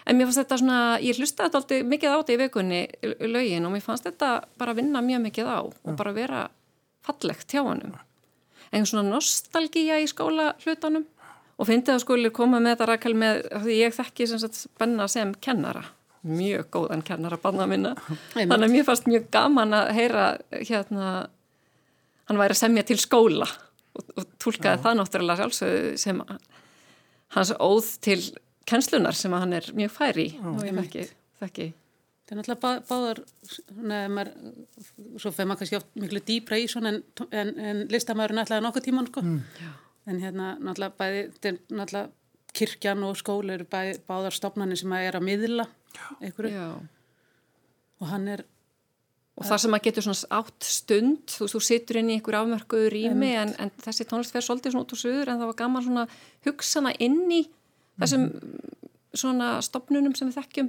[0.06, 3.30] en mér fannst þetta svona, ég hlustaði þetta alltaf mikið á þetta í vikunni í
[3.32, 6.46] lögin og mér fannst þetta bara vinna mjög mikið á og bara vera
[7.06, 7.96] fallegt hjá honum.
[8.74, 11.06] En svona nostalgía í skóla hlutanum
[11.56, 15.06] og fyndið að skólir koma með þetta rækkel með því ég þekki sem sagt Benna
[15.10, 15.84] sem kennara
[16.26, 17.92] mjög góðan kennara banna minna.
[18.34, 18.50] Einmitt.
[18.50, 21.10] þannig að mér fannst mjög gaman að heyra hérna
[22.26, 26.22] hann væri að semja til skóla og, og tólkaði það náttúrulega sjálfsögðu sem
[27.36, 28.20] hans óð til
[28.66, 30.28] kennslunar sem að hann er mjög fær í.
[30.42, 31.08] Og ég þekki,
[31.42, 31.66] þekki.
[32.26, 33.18] Það er náttúrulega bá, báðar,
[33.78, 34.30] neða, maður,
[35.22, 38.86] svo fyrir maður kannski oft miklu dýbra í svona en, en, en listamæðurinn ætlaði nokkuð
[38.88, 39.22] tíman, sko.
[40.10, 42.10] En hérna, náttúrulega bæði, þetta er náttúrulega
[42.56, 45.68] kirkjan og skóli eru bæði, báðar stofnanir sem að er að miðla
[46.20, 46.52] einhverju.
[46.52, 46.68] Já.
[48.00, 48.42] og hann er,
[49.36, 52.90] og þar sem maður getur svona átt stund þú, þú situr inn í einhver afmörkuðu
[52.92, 55.86] rými en, en þessi tónlist fer svolítið svona út úr suður en það var gaman
[55.86, 56.06] svona
[56.46, 57.42] hugsana inn í
[58.00, 58.26] þessum
[59.16, 60.68] svona stopnunum sem við þekkjum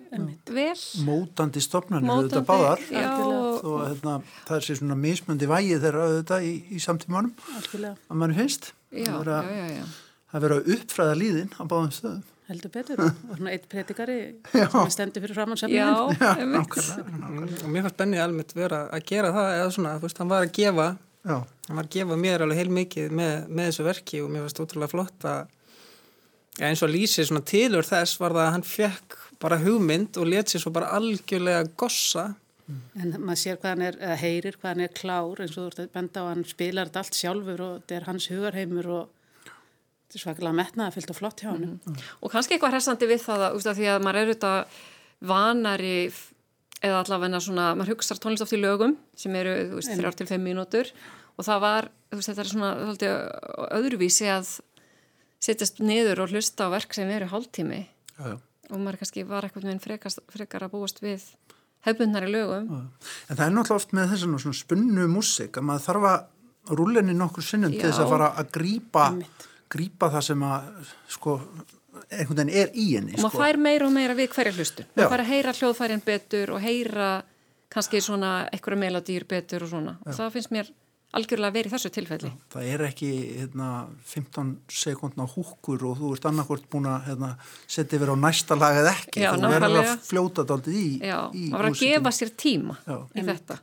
[0.56, 0.78] vel.
[1.08, 2.84] Mótandi stopnarnir Mótandi, auðvitað báðar.
[2.92, 4.16] já, og, hérna,
[4.48, 8.72] það er sér svona mismöndi vægi þeirra auðvitað í, í samtímanum að mann finnst.
[8.94, 9.42] Já, að vera,
[9.74, 9.86] já,
[10.32, 12.26] að vera uppfræða líðin á báðum stöðum.
[12.48, 13.02] Heldur betur.
[13.28, 14.20] Og svona eitt predikari
[14.54, 16.78] sem er stendur fyrir framann einmitt.
[17.60, 20.48] og mér fannst Benni almennt vera að gera það eða svona, þú veist, hann var
[20.48, 20.88] að gefa
[21.28, 24.46] Já, hann var að gefa mér alveg heil mikið með, með þessu verki og mér
[24.46, 25.57] fannst ótrúlega flott að
[26.58, 30.30] ja, eins og lýsið svona tilur þess var það að hann fekk bara hugmynd og
[30.32, 32.32] let sér svo bara algjörlega gossa.
[33.00, 35.68] En maður sér hvað hann er, eða heyrir hvað hann er klár eins og þú
[35.70, 39.14] ert að benda á hann spilar þetta allt sjálfur og þetta er hans hugarheimur og
[39.46, 41.78] þetta er svakalega metnaða fyllt og flott hjá hann.
[42.22, 44.82] og kannski eitthvað hressandi við það að, úst, að því að maður er auðvitað
[45.32, 45.96] vanari
[46.86, 50.28] eða allavega svona, maður hugsar tónlist oft í lögum sem eru, þú veist, þrjár til
[50.30, 50.92] fimm mínútur.
[51.38, 52.72] Og það var, þú veist, þetta er svona
[53.80, 54.52] öðruvísi að
[55.44, 58.38] setjast niður og hlusta á verk sem eru hálftími já, já.
[58.72, 61.26] og maður kannski var eitthvað með frekar, frekar að búast við
[61.86, 62.72] hefbundnari lögum
[63.30, 66.26] En það er náttúrulega oft með þessan svona spunnu músik að maður þarf að
[66.78, 67.92] rúlenni nokkur sinnum til Já.
[67.92, 69.06] þess að fara að grípa,
[69.72, 71.38] grípa það sem að sko,
[72.10, 73.44] einhvern veginn er í henni og maður sko.
[73.46, 74.90] fær meira og meira við hverja hlustu Já.
[74.98, 77.12] maður fær að heyra hljóðfærin betur og heyra
[77.74, 80.74] kannski svona einhverja melodýr betur og svona og það finnst mér
[81.16, 82.32] algjörlega verið í þessu tilfelli.
[82.52, 83.68] Það er ekki hérna,
[84.10, 87.30] 15 sekundna húkur og þú ert annarkvort búin að hérna,
[87.70, 89.24] setja yfir á næsta lag eða ekki.
[89.24, 92.78] Já, þú verður að fljóta daldið í, Já, í það var að gefa sér tíma
[92.84, 92.98] Já.
[93.16, 93.60] í þetta.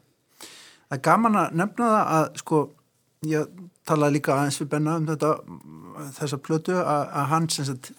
[0.84, 2.62] Það er gaman að nefna það að sko,
[3.34, 5.34] ég talaði líka aðeins við Benna um þetta,
[6.20, 7.92] þessa plötu að, að hann sem sagt,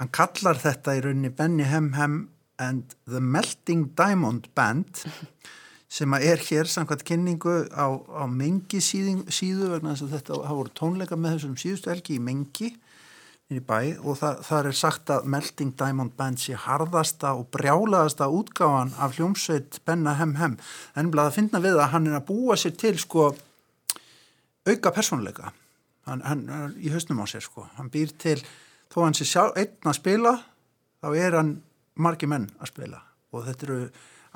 [0.00, 2.16] hann kallar þetta í rauninni Benny Hem Hem
[2.62, 5.04] and the Melting Diamond Band
[5.88, 10.40] sem að er hér samkvæmt kynningu á, á mengi síðing, síðu vegna þess að þetta
[10.42, 12.72] hafa voru tónleika með þessum síðustu helgi í mengi
[13.46, 18.26] í bæ og það, það er sagt að Melting Diamond Band sé harðasta og brjálaðasta
[18.34, 20.56] útgáfan af hljómsveit Benna Hem Hem.
[20.98, 23.28] En blað að finna við að hann er að búa sér til sko
[24.66, 25.52] auka persónuleika.
[26.10, 27.68] Hann, hann er í hausnum á sér sko.
[27.78, 28.40] Hann býr til,
[28.90, 30.34] þó hann sé sjálf einn að spila
[30.98, 31.54] þá er hann
[32.02, 33.02] margi menn að spila.
[33.30, 33.80] Og þetta eru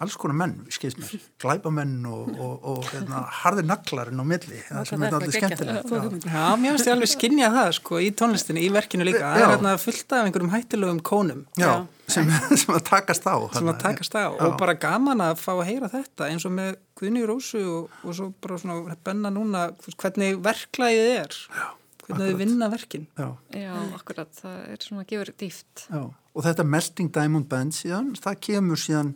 [0.01, 4.85] alls konar menn, skilst mér, glæpamenn og, og, og hérna, harðir naglarinn á milli, það
[4.89, 6.01] sem er allir skemmtilegt já.
[6.25, 9.25] Já, mér finnst ég alveg skinja það sko í tónlistinni, í verkinu líka.
[9.35, 11.43] Það er hérna fullt af einhverjum hættilegum kónum.
[11.61, 11.75] Já, Já.
[12.15, 12.31] sem,
[12.63, 14.25] sem að takast á sem að takast á.
[14.33, 18.17] Og bara gaman að fá að heyra þetta eins og með Guðni Rósu og, og
[18.17, 19.67] svo bara svona benna núna
[20.01, 21.67] hvernig verklæðið er, Já,
[22.07, 23.05] hvernig þau vinna verkin.
[23.21, 28.11] Já, Já, akkurat, það er svona gefur dýft já, og þetta Melting Diamond Band síðan,
[28.17, 29.13] það kemur síðan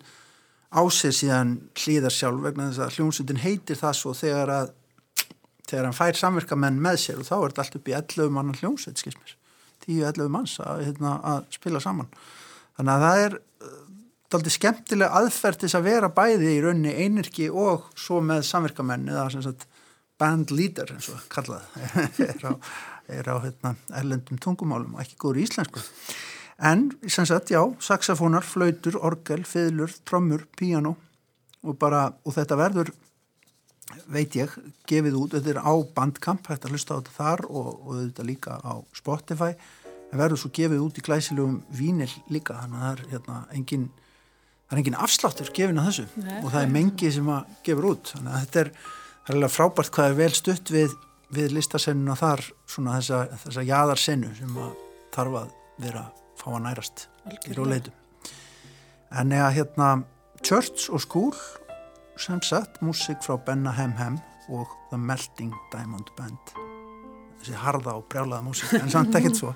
[0.74, 4.72] á sig síðan hlýðar sjálf vegna þess að hljómsundin heitir það svo þegar að
[5.64, 8.58] þegar hann fær samverkamenn með sér og þá er þetta allt upp í 11 mannan
[8.58, 9.36] hljómsveit, skils mér.
[9.84, 12.10] 10-11 manns að, hérna, að spila saman.
[12.76, 13.38] Þannig að það er
[14.34, 19.08] daldi skemmtileg aðferð til þess að vera bæði í raunni einirki og svo með samverkamenn
[19.12, 19.66] eða sem sagt
[20.20, 21.64] band leader eins og kallað.
[22.24, 22.52] Er á,
[23.12, 25.82] er á hérna, erlendum tungumálum og ekki góður íslensku
[26.58, 30.94] en sem sagt já, saxofónar, flautur, orgel, fiðlur, trommur, píano
[31.64, 32.92] og bara, og þetta verður
[34.10, 34.52] veit ég,
[34.88, 35.36] gefið út.
[35.36, 39.52] Þetta er á bandkamp, að hlusta á þetta þar og, og þetta líka á Spotify.
[40.12, 43.88] En verður svo gefið út í glæsilegum vínil líka, þannig að það er hérna engin,
[44.66, 46.06] það er engin afsláttur gefin að þessu.
[46.20, 48.72] Nei, og það er mengi sem að gefur út, þannig að þetta er
[49.24, 50.96] það er frábært hvað er vel stutt við,
[51.34, 54.76] við listasennuna þar, svona þessa, þessa jaðarsennu sem að
[55.14, 56.04] þarf að vera
[56.44, 57.06] fá að nærast
[57.48, 58.04] í róleitum
[59.14, 59.88] en eða hérna
[60.44, 61.32] Church og School
[62.20, 64.18] sem sagt, músík frá Benna Hem Hem
[64.54, 66.52] og The Melting Diamond Band.
[67.40, 69.54] Þessi harða og brjálaða músík en samt ekkert svo.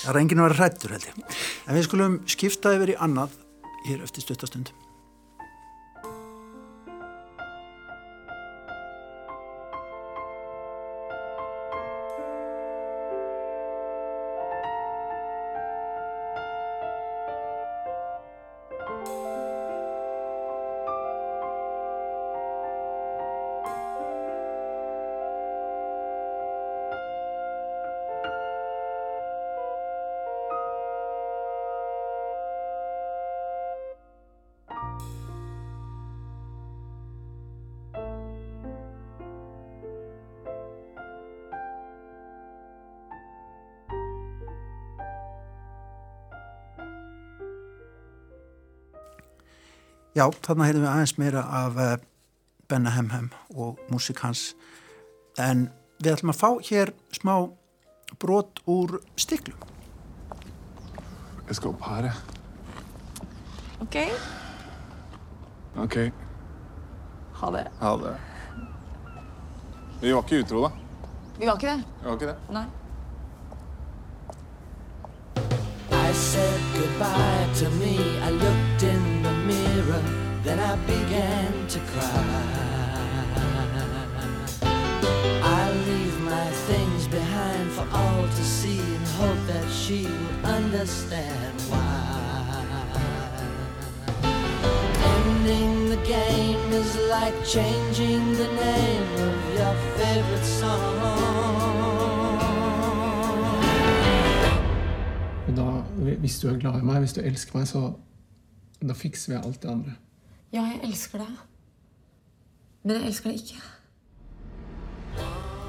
[0.00, 1.36] Það er enginn að vera hrættur held ég.
[1.68, 3.36] En við skulum skipta yfir í annað
[3.86, 4.72] hér eftir stuttastund
[50.14, 51.94] Já, þarna heyrðum við aðeins meira af uh,
[52.70, 54.52] Benna Hem Hem og músík hans
[55.42, 55.66] en
[55.98, 57.34] við ætlum að fá hér smá
[58.22, 59.54] brot úr stiklu
[61.48, 62.16] Jeg skal opp her, jeg.
[63.84, 63.96] Ok,
[65.76, 65.96] Ok,
[67.40, 67.64] ha det.
[67.80, 68.12] ha det.
[70.00, 70.70] Vi var ikke utro, da.
[71.40, 71.84] Vi var ikke det.
[72.00, 72.36] Vi var ikke det.
[72.54, 72.64] Nei.
[75.90, 77.94] I said goodbye to me.
[78.22, 78.63] I looked
[79.86, 80.02] mirror,
[80.42, 82.64] then I began to cry.
[85.42, 91.60] I leave my things behind for all to see and hope that she will understand
[91.68, 92.20] why.
[95.16, 100.94] Ending the game is like changing the name of your favorite song.
[105.56, 105.84] Da,
[106.18, 107.92] hvis du er glad i meg, hvis du elsker meg, så
[108.88, 109.96] da fikser vi alt det andre.
[110.52, 111.38] Ja, jeg elsker deg.
[112.84, 113.62] Men jeg elsker deg ikke.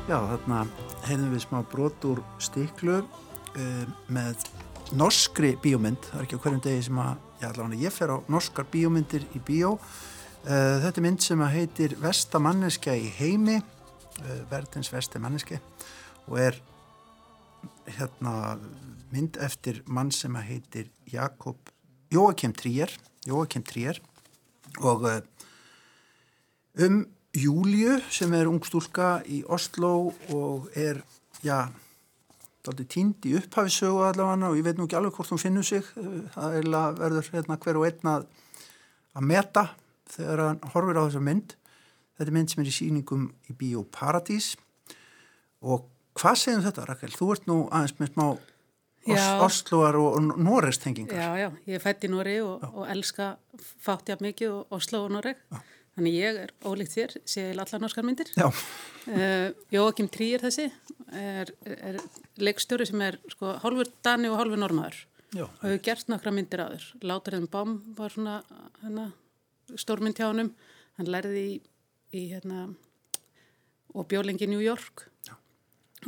[0.06, 0.66] Já, þarna
[1.08, 4.44] heyrðum við smá brot úr stiklu uh, með
[4.94, 8.18] norskri bíómynd, það er ekki á hverjum degi sem að, já allavega ég fer á
[8.30, 14.42] norskar bíómyndir í bíó uh, þetta er mynd sem að heitir Vestamanneska í heimi uh,
[14.52, 15.58] verðins Vestamanneski
[16.28, 16.60] og er
[17.98, 18.60] hérna
[19.10, 21.74] mynd eftir mann sem að heitir Jakob
[22.14, 22.92] Jóakim Trier
[23.26, 24.00] Jóakim Trier
[24.84, 25.20] og uh,
[26.86, 31.02] um Júliu sem er ung stúlka í Oslo og er,
[31.44, 31.68] já,
[32.64, 35.84] dálítið tínd í upphafisögu allavega og ég veit nú ekki alveg hvort hún finnur sig.
[36.36, 38.28] Það er að verður hérna, hver og einn að,
[39.20, 39.66] meta
[40.16, 41.58] þegar hann horfir á þessa mynd.
[42.16, 44.54] Þetta er mynd sem er í síningum í Bíó Paradís
[45.60, 47.12] og hvað segum þetta Rakel?
[47.12, 48.28] Þú ert nú aðeins með smá.
[49.46, 51.20] Osloar og, og Norest tengingar.
[51.20, 53.36] Já, já, ég er fætt í Nóri og, og elska
[53.86, 55.42] fátt jafn mikið og Oslo og Noreg.
[55.96, 58.34] Þannig ég er ólíkt þér, sé allar norskar myndir.
[58.36, 58.50] Já,
[59.06, 60.64] Uh, Jóakim Tríer þessi
[61.14, 62.00] er, er
[62.42, 64.98] leikstjóri sem er sko, hálfur Dani og hálfur Normaður
[65.30, 66.88] já, og hefur gert nokkra myndir aður.
[67.06, 68.40] Láturinn Bám var svona
[68.82, 69.12] hana,
[69.78, 70.50] stórmynd hjá honum.
[70.98, 71.54] Hann lærði í,
[72.18, 72.64] í hérna,
[73.94, 75.06] og bjólengi New York.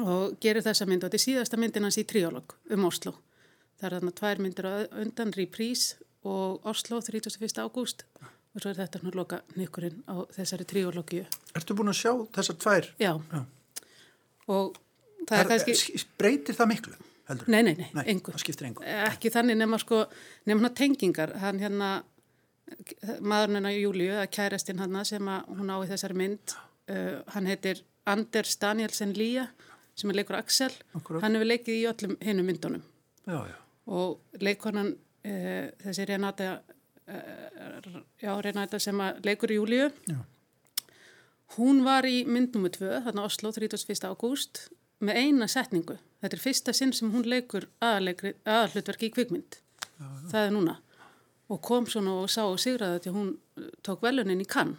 [0.04, 3.16] Og gerir þessa mynd og þetta er síðasta myndin hans í triólog um Oslo.
[3.78, 7.62] Það er þarna tvær myndir á undan, Reprise og Oslo 31.
[7.62, 8.04] ágúst
[8.58, 11.28] og svo er þetta hann að loka nýkurinn á þessari triólogju.
[11.58, 12.90] Ertu búin að sjá þessar tvær?
[12.98, 13.12] Já.
[13.34, 13.42] Já.
[14.50, 14.78] Og
[15.28, 16.02] það er kannski...
[16.18, 16.96] Breytir það miklu,
[17.30, 17.52] heldur?
[17.54, 18.34] Nei, nei, nei, engu.
[18.34, 18.86] Það skiptir engu.
[18.88, 20.02] Ekki þannig nema sko,
[20.50, 21.36] nema tengingar.
[21.44, 21.92] Hann hérna,
[23.22, 26.58] maðurinn hennar Júliu, að kærastinn hann sem að hún á í þessari mynd,
[26.90, 29.50] uh, hann heitir Anders Danielsen Lía,
[29.98, 30.74] sem er leikur Axel.
[30.98, 31.24] Akkúrat.
[31.26, 32.88] Hann hefur leikið í öllum hinnum myndunum.
[33.28, 33.58] Já, já.
[33.98, 34.94] Og leikonan,
[35.26, 36.50] uh, þessi Renata,
[37.08, 40.20] uh, já, Renata sem að leikur Júliu, Já.
[41.56, 44.04] Hún var í mynd nummer 2, þarna Oslo, 31.
[44.10, 44.66] ágúst,
[45.00, 45.96] með eina setningu.
[46.22, 49.60] Þetta er fyrsta sinn sem hún leikur aðalhlutverki í kvikmynd.
[50.28, 50.76] Það er núna.
[51.48, 54.76] Og kom svona og sá og sigraði þetta hún uh, tók velunin í kann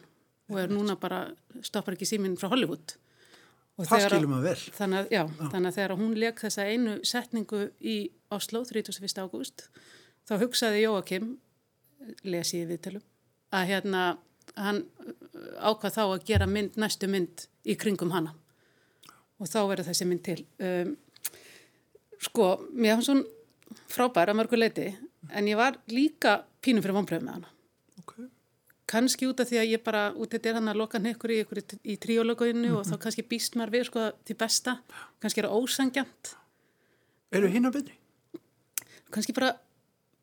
[0.48, 1.26] og er núna bara,
[1.64, 2.94] stoppar ekki síminn frá Hollywood.
[3.79, 4.61] Og Það skilum við vel.
[4.75, 7.99] Þannig að, já, þannig að þegar hún leik þessa einu setningu í
[8.35, 9.21] Oslo, 31.
[9.23, 9.69] ágúst,
[10.27, 11.29] þá hugsaði Jóakim,
[12.27, 13.05] lesi í viðtölum,
[13.55, 14.03] að hérna,
[14.59, 14.83] hann
[15.62, 18.35] ákvað þá að gera mynd, næstu mynd í kringum hana.
[19.38, 20.41] Og þá verður þessi mynd til.
[20.59, 20.97] Um,
[22.19, 24.88] sko, mér hafði svona frábær að mörgu leiti,
[25.31, 27.55] en ég var líka pínum fyrir vonbröðum með hana.
[28.03, 28.17] Ok.
[28.88, 31.42] Kannski út af því að ég bara, út þetta er hann að loka ykkur í,
[31.44, 34.79] í, í tríologauðinu og þá kannski býst maður við sko til besta,
[35.20, 36.35] kannski er það ósangjant,
[37.37, 37.98] Eru hinn að betri?
[39.12, 39.53] kannski bara,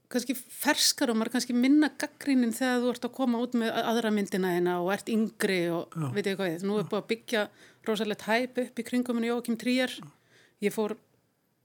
[0.09, 4.11] kannski ferskar og maður kannski minna gaggrínin þegar þú ert að koma út með aðra
[4.13, 7.43] myndina hérna og ert yngri og veit ég hvað nú er búið að byggja
[7.85, 9.93] rosalegt hæp upp í kringuminu Jókim Tríjar,
[10.65, 10.95] ég fór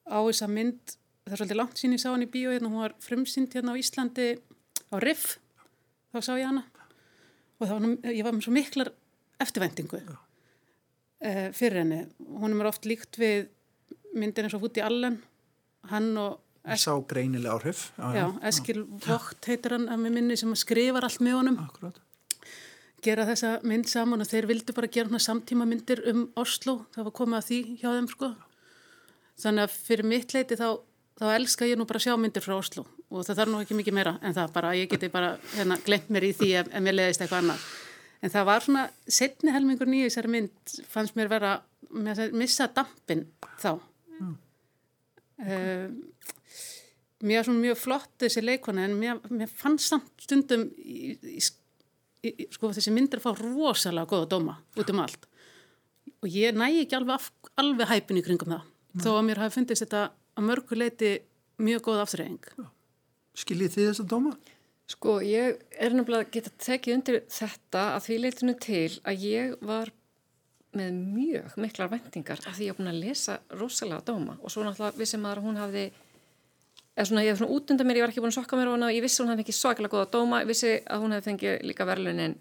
[0.08, 2.84] á þessa mynd, það er svolítið langt sín ég sá hann í bíó hérna, hún
[2.84, 4.28] var frumsýnd hérna á Íslandi
[4.92, 5.38] á Riff,
[6.12, 6.66] þá sá ég hana
[7.60, 8.90] og var, ég var með svo miklar
[9.40, 12.02] eftirvæntingu uh, fyrir henni.
[12.40, 13.48] Hún er oft líkt við
[14.16, 15.20] myndir eins og Woody Allen,
[15.92, 17.86] hann og Ég sá greinilega áhrif.
[17.96, 21.96] já, Eskil Vogt heitir hann að með minni sem skrifar allt með honum, Akkurat.
[23.00, 27.16] gera þessa mynd saman og þeir vildu bara gera samtíma myndir um Oslo, það var
[27.16, 28.28] komið að því hjá þeim sko.
[29.40, 30.68] Þannig að fyrir mitt leiti þá,
[31.20, 33.76] þá elska ég nú bara að sjá myndir frá Oslo og það þarf nú ekki
[33.76, 36.84] mikið meira en það bara, ég geti bara hérna glemt mér í því ef, ef
[36.84, 37.66] mér leiðist eitthvað annað.
[38.20, 41.54] En það var svona, setni helmingur nýja þessari mynd fannst mér vera,
[41.92, 43.26] með að missa dampin
[43.60, 43.72] þá.
[45.40, 45.88] Uh,
[47.24, 51.40] mér var svona mjög flott þessi leikona en mér, mér fannst samt stundum í, í,
[52.28, 55.24] í, sko þessi myndir fá rosalega góða dóma út um allt
[56.20, 57.28] og ég næ ekki alveg,
[57.60, 60.02] alveg hæpin í kringum það þó að mér hafi fundist þetta
[60.36, 61.12] að mörgu leiti
[61.60, 62.50] mjög góð afturreying
[63.40, 64.34] Skiljið þið þess að dóma?
[64.90, 69.52] Sko, ég er nefnilega að geta tekið undir þetta að því leitinu til að ég
[69.62, 69.92] var
[70.74, 74.64] með mjög miklar vendingar af því ég var búin að lesa rosalega dóma og svo
[74.66, 75.84] náttúrulega vissi maður að hún hafði
[77.00, 78.70] eða svona, ég hef svona út undan mér, ég var ekki búin að sokka mér
[78.70, 81.14] á hana, ég vissi að hún hafði fengið svakalega góða dóma, ég vissi að hún
[81.16, 82.36] hefði fengið líka verðlunin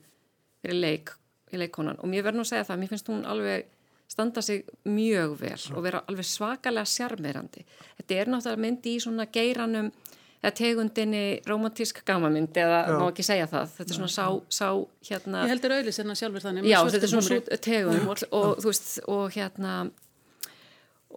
[0.60, 1.14] fyrir leik
[1.50, 2.00] í leikkonan.
[2.04, 3.70] Og mér verður nú að segja það, mér finnst hún alveg
[4.10, 7.66] standa sig mjög vel og vera alveg svakalega sjarmirandi.
[8.00, 9.92] Þetta er náttúrulega myndi í svona geiranum
[10.40, 13.74] eða tegundinni romantísk gamamynd eða má ekki segja það.
[13.78, 14.68] Þetta er svona sá, sá
[15.10, 15.44] hérna...
[15.44, 18.72] Ég heldur auðlis en að sjálfur þannig Já, þetta er svona svo tegund og þú
[18.72, 19.74] veist, og hérna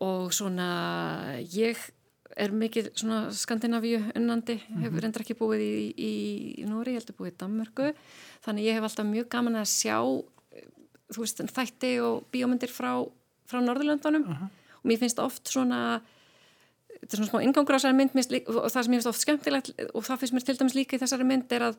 [0.03, 0.69] og svona
[1.53, 1.79] ég
[2.41, 6.13] er mikið svona skandinavíu unnandi, hefur reyndar ekki búið í, í,
[6.63, 7.91] í Nóri, ég heldur búið í Danmörku.
[8.47, 9.99] Þannig ég hef alltaf mjög gaman að sjá
[11.17, 12.93] þú veist, þætti og bíómyndir frá,
[13.49, 14.27] frá Norðurlöndunum.
[14.83, 16.01] Og mér finnst oft svona
[17.03, 19.25] þetta er svona smá ingangur á þessari mynd líka- og það sem mér finnst oft
[19.25, 21.77] skemmtilegt og það finnst mér til dæmis líka í þessari mynd er að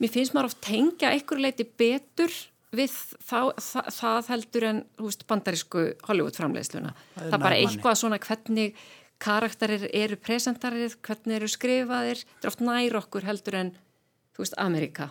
[0.00, 2.32] mér finnst maður oft tengja einhverju leiti betur
[2.70, 6.92] við þá, það, það heldur en veist, bandarísku Hollywood framleiðsluna.
[7.16, 8.76] Það er Það bara eitthvað svona hvernig
[9.20, 13.72] karakterir eru presentarið, hvernig eru skrifaðir, þetta er oft nær okkur heldur en
[14.36, 15.10] þú veist, Amerika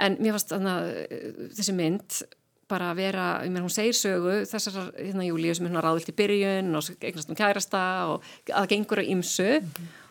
[0.00, 2.22] en mér fannst þannig að þessi mynd
[2.70, 6.12] bara að vera, ég meina hún segir sögu þessar hérna Júlíu sem er hérna ráðvilt
[6.12, 9.48] í byrjun og eignast um kærasta og að gengur á ymsu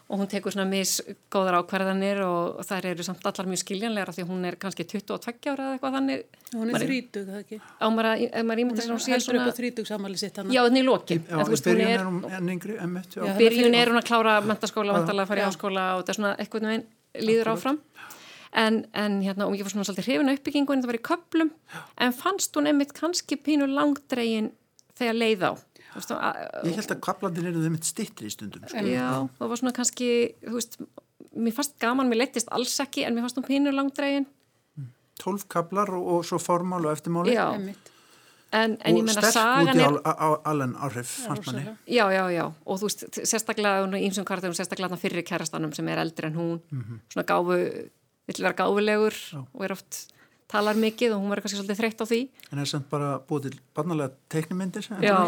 [0.09, 4.23] og hún tekur svona misgóðar ákvarðanir og þær eru samt allar mjög skiljanlegar af því
[4.25, 6.23] hún er kannski 22 ára eða eitthvað þannig.
[6.55, 7.59] Hún er Maður- þrítug, það ekki?
[7.61, 8.23] á maður að,
[8.63, 10.49] ímynda sér hún sé heldur svona upp á þrítug samali sitt hann.
[10.49, 11.21] já, þannig í lokin.
[11.29, 12.79] Já, í hún byrjun er, hún enn yngri,
[13.37, 15.49] byrjun er hún að klára mentaskóla, vantarlega að fara í Já.
[15.51, 16.83] háskóla og þetta er svona
[17.19, 17.79] líður áfram
[18.53, 21.07] en, en hérna, og ég var svona svolítið hrifin á uppbyggingu en það var í
[21.09, 21.51] köplum
[21.97, 24.51] en fannst hún einmitt kannski pínu langdregin
[24.99, 25.53] þegar leið á
[25.89, 28.61] Þú veist, að- Ég held að kaplandin eru þeim eitt stittri í stundum.
[28.69, 28.77] Sko.
[28.85, 30.09] Já, það var svona kannski,
[30.45, 30.75] þú veist,
[31.33, 34.27] mér fannst gaman, mér leittist alls ekki, en mér fannst hún pínu langdregin.
[35.19, 37.33] 12 kaplar og, og svo formál og eftirmáli.
[37.33, 37.89] Já, Einmitt.
[38.53, 41.65] en, en ég og sterk út í al, á, allen áhrif, fannst manni.
[41.89, 45.97] já, já, já, og þú veist, sérstaklega, hún ímsum karakterum, sérstaklega fyrir kærastanum sem er
[46.05, 46.61] eldri en hún,
[47.09, 47.57] svona gáfu,
[48.29, 50.03] vill vera gáfulegur og er oft,
[50.49, 52.21] talar mikið og hún verður kannski svolítið þreytt á því.
[52.53, 54.85] En er samt bara búið til barnalega teiknumyndir.
[54.85, 55.17] sem- Já.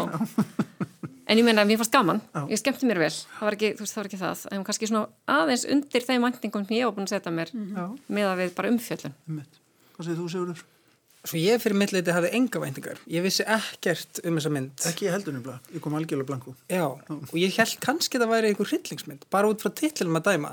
[1.32, 2.40] En ég meina, mér fannst gaman, Já.
[2.50, 4.88] ég skemmti mér vel, það var ekki, þú veist, það var ekki það, en kannski
[4.90, 8.40] svona aðeins undir þeim væntingum sem ég var búin að setja mér Já, með að
[8.42, 9.14] við bara umfjöllun.
[9.30, 9.60] emmitt.
[9.94, 10.64] Hvað segir þú, Sigurður?
[11.22, 12.98] Svo ég fyrir mitt leiti hafði enga væntingar.
[13.06, 14.74] Ég vissi ekkert um þessa mynd.
[14.90, 16.56] Ekki ég heldur nefnilega, ég kom algjörlega blanku.
[16.68, 20.26] Já, og ég held kannski að það væri einhver hryllingsmynd, bara út frá titlum að
[20.34, 20.52] dæma.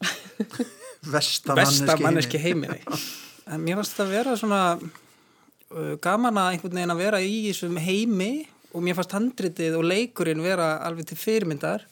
[1.04, 2.68] Vesta Besta manneski manneski heimi.
[2.68, 3.02] heiminni.
[3.44, 7.34] En mér fannst þetta að vera svona uh, gaman að einhvern veginn að vera í
[7.50, 8.30] þessum heimi
[8.72, 11.84] og mér fannst handritið og leikurinn vera alveg til fyrirmyndar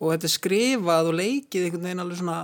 [0.00, 2.40] og þetta skrifað og leikið einhvern veginn alveg svona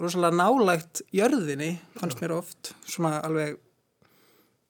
[0.00, 3.58] rosalega nálægt jörðinni, fannst mér oft, svona alveg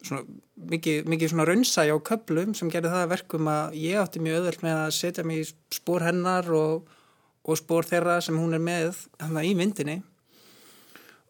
[0.03, 0.25] svona
[0.71, 4.41] mikið, mikið svona raunsæja á köplum sem gerði það að verkum að ég átti mjög
[4.41, 6.89] öðvöld með að setja mig í spór hennar og,
[7.45, 9.99] og spór þeirra sem hún er með þannig í myndinni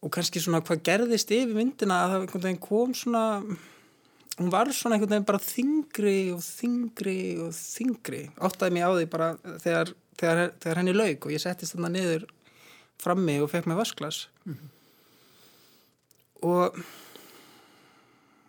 [0.01, 3.23] og kannski svona hvað gerðist yfir myndina að það einhvern veginn kom svona
[4.39, 9.07] hún var svona einhvern veginn bara þingri og þingri og þingri áttaði mig á því
[9.13, 9.31] bara
[9.63, 12.27] þegar, þegar, þegar henni lauk og ég settist þarna niður
[13.01, 14.25] frammi og fekk mig vasklas
[16.41, 16.81] og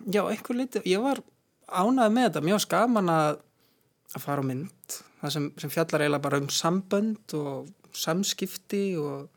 [0.09, 1.21] já, einhver liti ég var
[1.73, 3.41] ánæði með þetta, mjög skaman að
[4.17, 4.99] að fara á mynd.
[5.23, 9.29] Það sem, sem fjallar eiginlega bara um sambönd og samskipti og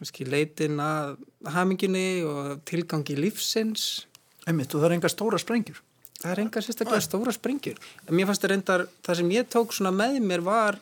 [0.00, 1.18] kannski leitin að
[1.52, 4.06] haminginni og tilgangi lífsins.
[4.48, 5.80] Emmitt, og það er enga stóra sprengjur.
[6.20, 7.76] það er enga sérstaklega stóra sprengjur.
[8.08, 10.78] En mér fannst það reyndar, það sem ég tók svona með mér var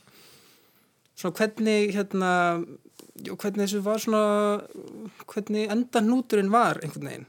[1.18, 2.30] svona hvernig hérna
[3.22, 4.22] já, hvernig þessu var svona
[5.30, 7.26] hvernig endanúturinn var einhvern veginn.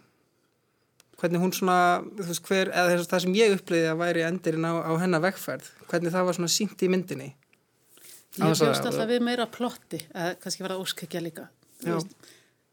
[1.20, 1.78] Hvernig hún svona
[2.16, 5.24] þú veist hver, eða þess, það sem ég upplýði að væri endirinn á, á hennar
[5.26, 7.34] vegferð hvernig það var svona sínt í myndinni.
[8.40, 11.50] Ég að- bjóst alltaf við meira plotti, eða kannski var það óskækja líka.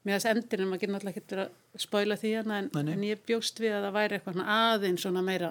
[0.06, 3.58] Mér þess endurinn, maður getur náttúrulega ekki að spóila því hérna, en, en ég bjóst
[3.58, 5.48] við að það væri eitthvað aðeins svona meira,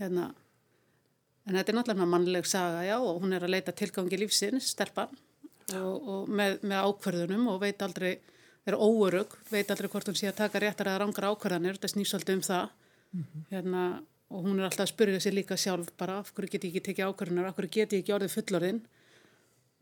[0.00, 0.24] hérna,
[1.46, 5.12] en þetta er náttúrulega mannleg saga, já, og hún er að leita tilgangi lífsins, stelpan,
[5.78, 8.16] og, og með, með ákverðunum og veit aldrei,
[8.66, 12.16] er óörug, veit aldrei hvort hún sé að taka réttar eða rangar ákverðanir, þetta snýst
[12.16, 12.74] svolítið um það,
[13.52, 13.84] hérna,
[14.34, 16.88] og hún er alltaf að spyrja sér líka sjálf bara, af hverju get ég ekki
[16.90, 18.82] tekið ákverðunar, af hverju get ég ekki orðið fullorðinn,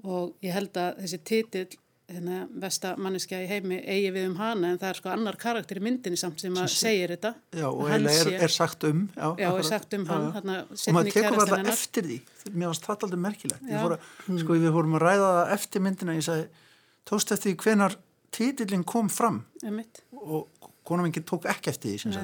[0.05, 1.81] og ég held að þessi titill
[2.11, 5.81] hérna, vesta manneskja í heimi eigi við um hana en það er sko annar karakter
[5.81, 9.07] í myndinni samt sem að segir þetta Já, og er, er sagt um.
[9.15, 12.19] Já, Já, er sagt um hann, þarna, Og maður tekur alltaf eftir því.
[12.53, 13.63] Mér varst það aldrei merkilegt.
[13.65, 13.83] Ég Já.
[13.85, 14.11] Fór að,
[14.43, 16.67] sko, við fórum að ræða það eftir myndina, ég sagði,
[17.09, 17.97] tókst eftir hvenar
[18.35, 20.03] titillin kom fram einmitt.
[20.13, 22.15] og konum ekki tók ekki eftir því.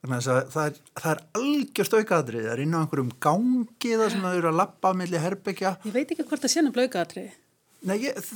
[0.00, 4.06] Þannig að það, er, það er algjörst aukaðrið, það er inn á einhverjum gangi það
[4.14, 5.72] sem það eru að lappa milli herbyggja.
[5.84, 7.34] Ég veit ekki hvort það sé nefnilega aukaðatriði.
[7.90, 8.30] Nei, ég,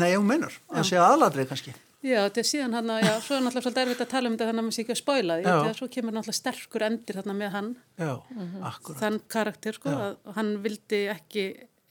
[0.00, 1.74] nei, hún meinar, það sé aðladrið kannski.
[2.06, 4.34] Já, þetta er síðan hann að, já, svo er náttúrulega svolítið erfitt að tala um
[4.36, 5.54] þetta þannig að maður sé ekki að spóila því, Já.
[5.56, 8.12] þegar svo kemur náttúrulega sterkur endir þarna með hann, Já,
[8.70, 8.98] akkurat.
[9.00, 11.44] þann karakter sko, að hann vildi ekki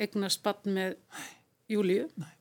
[0.06, 0.92] eignast bann með
[1.74, 2.06] Júlíu.
[2.22, 2.32] Nei.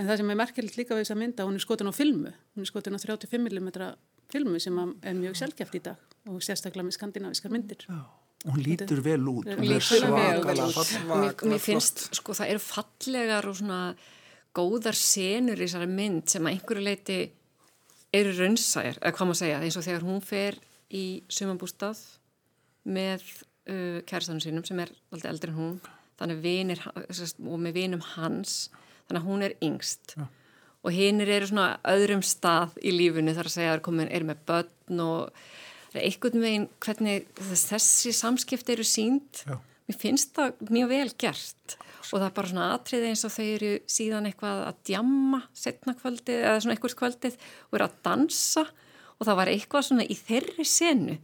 [0.00, 2.62] En það sem er merkilegt líka við þessa mynda, hún er skotin á filmu, hún
[2.66, 3.68] er skotin á 35 mm
[4.30, 5.98] filmu sem að er mjög sjálfgeft í dag
[6.30, 7.80] og sérstaklega með skandinaviskar myndir.
[7.88, 7.98] Já,
[8.44, 9.44] og hún lítur vel út.
[9.50, 9.80] Er mér
[11.62, 13.80] finnst, sko, það eru fallegar og svona
[14.56, 17.18] góðar senur í þessari mynd sem að einhverju leiti
[18.16, 20.58] eru raunsæjar, eða hvað maður segja, eins og þegar hún fer
[20.90, 22.00] í sumambústað
[22.90, 23.22] með
[23.70, 25.76] uh, kærastanum sínum sem er alltaf eldri en hún,
[26.18, 28.56] þannig vinir, og með vinum hans,
[29.06, 30.16] þannig að hún er yngst.
[30.18, 30.26] Já.
[30.80, 34.24] Og hinnir eru svona öðrum stað í lífunu þar að segja að er komin, er
[34.24, 35.42] með börn og
[35.92, 39.42] það einhvern veginn hvernig þess- þessi samskipti eru sínt.
[39.44, 39.58] Já.
[39.90, 41.76] Mér finnst það mjög vel gert.
[42.10, 45.94] Og það er bara svona atriði eins og þau eru síðan eitthvað að djamma setna
[45.98, 47.36] kvöldið eða svona eitthvað kvöldið
[47.68, 48.64] og eru að dansa.
[49.20, 51.20] Og það var eitthvað svona í þeirri senu.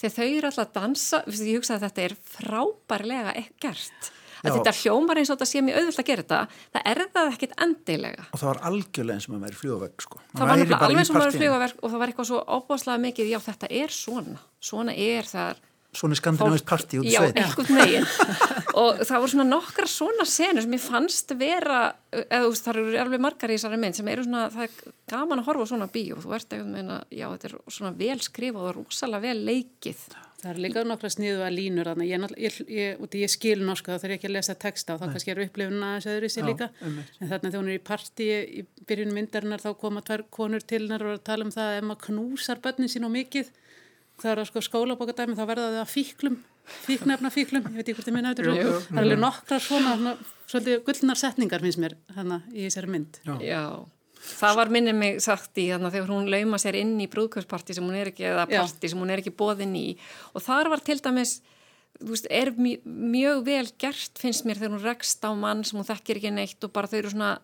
[0.00, 4.10] Þegar þau eru alltaf að dansa ég hugsa að þetta er frábærlega e- gert.
[4.44, 6.40] Að þetta hljómar eins og þetta sé mjög auðvöld að gera þetta
[6.74, 8.24] það er það ekkit endilega.
[8.28, 10.20] Og það var algjörlega eins og maður væri fljóðvegg sko.
[10.34, 13.70] það var alveg sem maður fljóðaverk og það var eitthvað svo óbáslega mikið, já þetta
[13.80, 14.42] er svona.
[14.60, 15.62] Svona er það
[15.98, 17.40] svona skandinavist partí út í já, sveit.
[17.40, 18.08] einhvern megin
[18.80, 21.80] og það voru svona nokkra svona senur sem ég fannst vera
[22.14, 24.92] eða þú veist, það eru alveg margar í þessari mynd sem eru svona, það er
[25.10, 26.20] gaman að horfa á svona bíó.
[26.22, 30.06] Þú ert eitthvað meina, já þetta er svona vel skrifað og rosalega vel leikið.
[30.44, 33.56] Það er líka nokkra sniðu að línur þannig ég, ég, ég, út í ég skil
[33.64, 34.94] norsku þá þarf ég ekki að lesa texta.
[34.94, 36.68] Og þá kannski er upplifun aðeins öðru sér líka.
[36.84, 37.14] einmitt.
[37.16, 40.82] en þarna þegar hún er í partí í byrjun myndarinnar þá koma tvær konur til
[40.82, 43.54] hennar og að tala um það að ef maður knúsar börnin sín og mikið
[44.22, 47.96] það er að sko skólabókadæmi þá verða þau að fíklum fíknefna fíklum, ég veit ekki
[47.98, 50.14] hvort ég minna þetta það er alveg nokkra svona, svona
[50.48, 53.18] svolítið gullnar setningar finnst mér hana í þessari mynd.
[53.44, 53.62] Já,
[54.24, 57.76] það var minnið mig sagt í þannig að þegar hún lauma sér inn í brúðkvöldsparti
[57.76, 58.62] sem hún er ekki, eða Já.
[58.62, 59.86] parti sem hún er ekki boðin í.
[60.32, 61.38] Og þar var til dæmis
[62.00, 65.78] þú veist, er mj mjög vel gert finnst mér þegar hún rekst á mann sem
[65.78, 67.34] hún þekkir ekki neitt og bara þau eru svona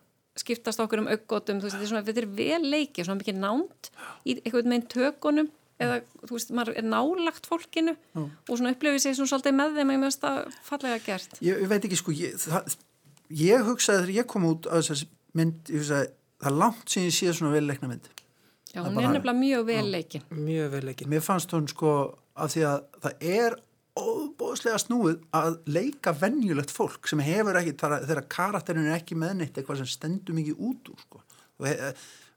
[0.41, 3.39] skiptast okkur um auggotum, þú veist, þetta er, svona, þetta er vel leikið, svona mikið
[3.41, 3.89] nánt
[4.23, 5.49] í einhvern veginn tökunum
[5.85, 9.91] eða, þú veist, maður er nálagt fólkinu og svona upplifið sig svona svolítið með þeim
[9.91, 11.37] að ég meðast það fallega gert.
[11.41, 12.75] Ég, ég veit ekki sko ég, það,
[13.43, 15.09] ég hugsaði þegar ég kom út á þessari
[15.41, 16.11] mynd hugsaði,
[16.41, 18.09] það er langt sem ég sé svona vel leikna mynd.
[18.71, 21.89] Já, Það hún er nefnilega mjög vel leikin mjög vel ekki mér fannst hún sko
[22.39, 23.57] af því að það er
[23.99, 29.57] óbóðslega snúið að leika venjulegt fólk sem hefur ekki, þar- þegar karakterin er ekki meðneitt
[29.59, 31.19] eitthvað sem stendur mikið út úr sko.
[31.69, 31.91] He,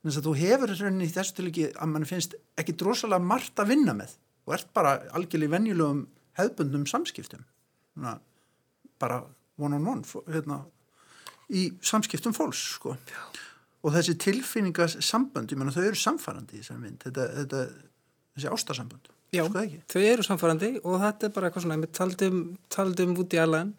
[0.04, 3.62] þess að þú hefur rauninni í þessu til ekki að mann finnst ekki drosalega margt
[3.62, 4.12] að vinna með.
[4.44, 6.04] Og ert bara algjörlega venjulegum
[6.38, 7.44] hefðbundnum samskiptum.
[7.94, 8.18] Svona,
[9.00, 9.22] bara
[9.60, 10.60] one on one hérna,
[11.48, 12.96] í samskiptum fólks sko.
[13.84, 17.60] og þessi tilfinningasambönd ég menna þau eru samfærandi þetta, þetta,
[18.36, 19.10] þessi ástarsambönd.
[19.34, 23.36] Já, sko þau eru samfærandi og þetta er bara eitthvað svona, við taldum, taldum út
[23.36, 23.74] í allan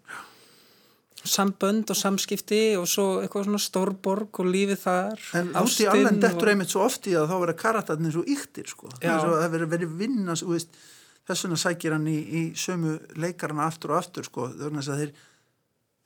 [1.23, 5.91] sambönd og samskipti og svo eitthvað svona stórborg og lífið þar En út í ástin
[5.93, 8.89] alveg dettur og- einmitt svo oft í að þá vera karakterinn svo yktir sko.
[8.99, 10.75] Það verið verið vinna þú veist,
[11.27, 14.49] þess vegna sækir hann í, í sömu leikarana aftur og aftur sko.
[14.53, 15.13] Þess að þeir,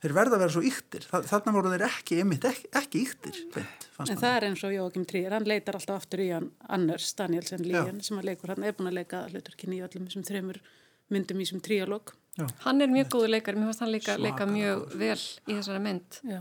[0.00, 1.04] þeir verða að vera svo yktir.
[1.10, 3.42] Þa, þarna voru þeir ekki einmitt ekki, ekki yktir.
[3.52, 6.50] Beint, fannst En það er eins og Jóakim Trýr, hann leitar alltaf aftur í hann
[6.70, 10.24] Anders Danielsen Líjan sem að leikur, hann er búin að leika hluturkinn í öllum þessum
[10.24, 10.62] þreymur
[11.10, 12.14] myndum í þessum tríalóg.
[12.64, 15.82] Hann er mjög góður leikari, mér fannst hann líka Svakalega leika mjög vel í þessari
[15.84, 16.20] mynd.
[16.24, 16.40] Já.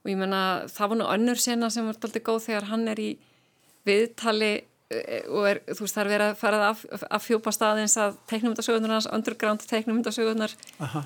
[0.00, 0.42] og ég menna
[0.72, 3.10] það var nú önnur sena sem var alltaf góð þegar hann er í
[3.88, 7.98] viðtali eh, og er, þú veist það er verið að fara að, að fjúpa staðins
[8.00, 10.56] að teiknumundasögunar hans, underground teiknumundasögunar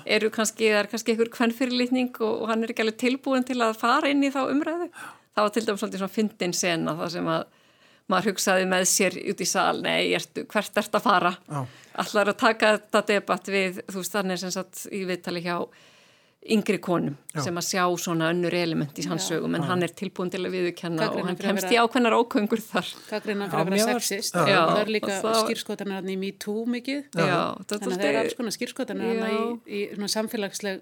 [0.05, 3.59] eru kannski, það er kannski einhver kvennfyrirlitning og, og hann er ekki alveg tilbúin til
[3.65, 4.89] að fara inn í þá umræðu.
[5.35, 7.45] Það var til dæmis svona fyndin sena það sem að
[8.11, 11.65] maður hugsaði með sér út í sal, nei, ertu, hvert ert að fara Já.
[12.03, 15.57] allar að taka þetta debatt við, þú veist, þannig sem sagt í viðtali hjá
[16.45, 17.41] yngri konum Já.
[17.41, 20.53] sem að sjá svona önnur element í hans sögum en hann er tilbúin til að
[20.53, 24.03] viðurkenna og hann að kemst vera- í ákveðnar óköngur þar Gaggrinnan Já, fyrir að vera
[24.05, 24.35] sexist.
[24.37, 24.59] Já.
[24.69, 27.01] Það er líka Og það- skýrskotanir hann í Me Too mikið.
[27.17, 30.81] Já, Þannig að það er alls konar skýrskotanir hann í, í svona samfélagsleg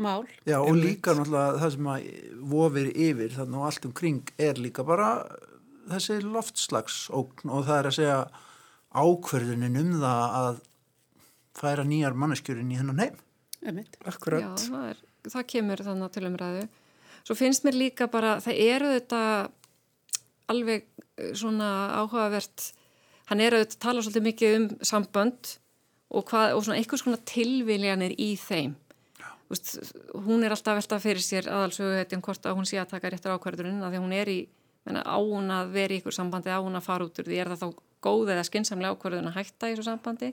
[0.00, 0.24] mál.
[0.48, 2.08] Já, og líka náttúrulega það sem að
[2.48, 5.10] vofir yfir þannig og allt um kring er líka bara
[5.90, 8.18] þessi loftslagsókn og það er að segja
[8.92, 10.60] ákverðunin um það að
[11.58, 13.18] færa nýjar manneskjörinn í hennan heim.
[14.08, 16.62] Akkurat Já, það, er, það kemur þannig til umræðu.
[17.22, 19.22] Svo finnst mér líka bara, það eru þetta
[20.50, 21.68] alveg eh, svona
[22.00, 22.72] áhugavert,
[23.30, 25.52] hann er auðvitað að tala svolítið mikið um sambönd
[26.12, 28.74] og, hvað, og svona einhvers konar tilviljanir í þeim.
[29.52, 29.76] Vist,
[30.26, 33.34] hún er alltaf veltað fyrir sér aðalsögu hetjan hvort að hún sé að taka réttur
[33.36, 34.38] ákvarðurinn að því hún er í,
[34.86, 37.38] menna, á hún að vera í ykkur sambandi, á hún að fara út úr því
[37.42, 37.68] er það þá
[38.02, 40.32] góð eða skynnsamlega ákvarðun að hætta í þessu sambandi.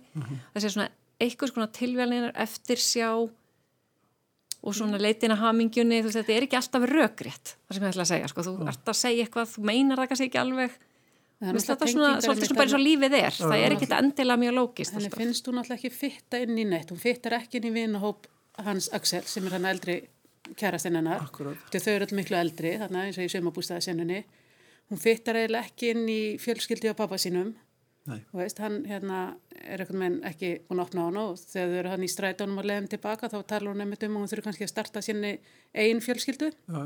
[0.56, 0.90] Það sé svona
[1.20, 3.10] einhvers konar tilviljanir eftir sjá
[4.60, 7.94] og svona leitin að hamingjunni, þú veist, þetta er ekki alltaf rökrétt, það sem ég
[7.94, 10.80] ætla að segja, sko, þú ert að segja eitthvað, þú meinar það kannski ekki alveg,
[11.40, 14.42] Það er þetta svona, svolítið svona bara eins og lífið er, það er ekki endilega
[14.42, 15.22] mjög lókist Henni alltaf.
[15.22, 16.90] finnst hún alltaf ekki fitta inn í neitt.
[16.92, 18.28] Hún fittar ekki inn í vinahóp
[18.66, 19.96] hans Axel sem er hann eldri
[20.50, 20.82] að
[21.80, 24.20] þau eru alltaf miklu eldri, þannig eins og í sömabústæðasennunni.
[24.90, 27.54] Hún fittar eiginlega ekki inn í fjölskyldi á pappa sínum.
[28.10, 28.22] Nei.
[28.32, 29.20] Þú veist, hann hérna
[29.60, 32.10] er eitthvað menn ekki búin að opna á hann og þegar þau eru hann í
[32.10, 35.04] strætónum og leiðum tilbaka þá talar hún einmitt um að hún þurfi kannski að starta
[35.06, 35.36] sinni
[35.76, 36.50] eigin fjölskyldu.
[36.50, 36.82] Já.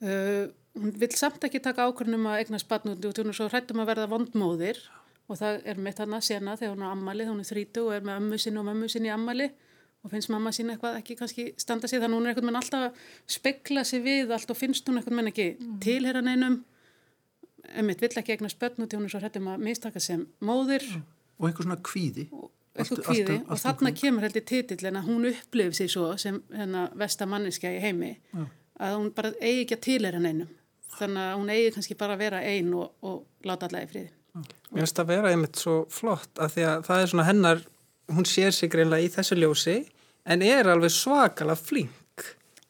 [0.00, 0.48] Uh,
[0.80, 3.90] hún vil samt ekki taka ákvörnum að barn út og hún er svo hrættum að
[3.92, 4.80] verða vondmóðir
[5.30, 7.84] og það er mitt hann að sena þegar hún er ammali, þegar hún er þrítu
[7.84, 9.50] og er með ömmu sinni og mömmu sinni í ammali
[10.00, 12.60] og finnst mamma sín eitthvað ekki kannski standa sig þannig að hún er einhvern veginn
[12.62, 15.78] alltaf að spekla sig við allt og finnst hún einhvern veginn ekki mm.
[15.84, 16.22] tilhera
[17.70, 20.84] neinum emitt vill ekki eignast börn hún er svo hrættum að mistaka sem móðir.
[21.38, 22.28] Og einhver svona kvíði.
[22.76, 23.36] Eitthvað kvíði.
[23.48, 27.80] og þarna kemur heldur titill en að hún upplifir sig svo sem hérna vestamanniska í
[27.80, 28.46] heimi Já.
[28.80, 30.48] að hún bara eigi ekki að tilhera neinum.
[30.98, 34.10] Þannig að hún eigi kannski bara að vera einn og, og láta alla í friði.
[34.70, 37.64] Mér finnst að vera einmitt svo flott að því að það er svona hennar
[38.10, 39.76] hún sér sig greinlega í þessu ljósi
[40.30, 41.96] en er alveg svakala flink.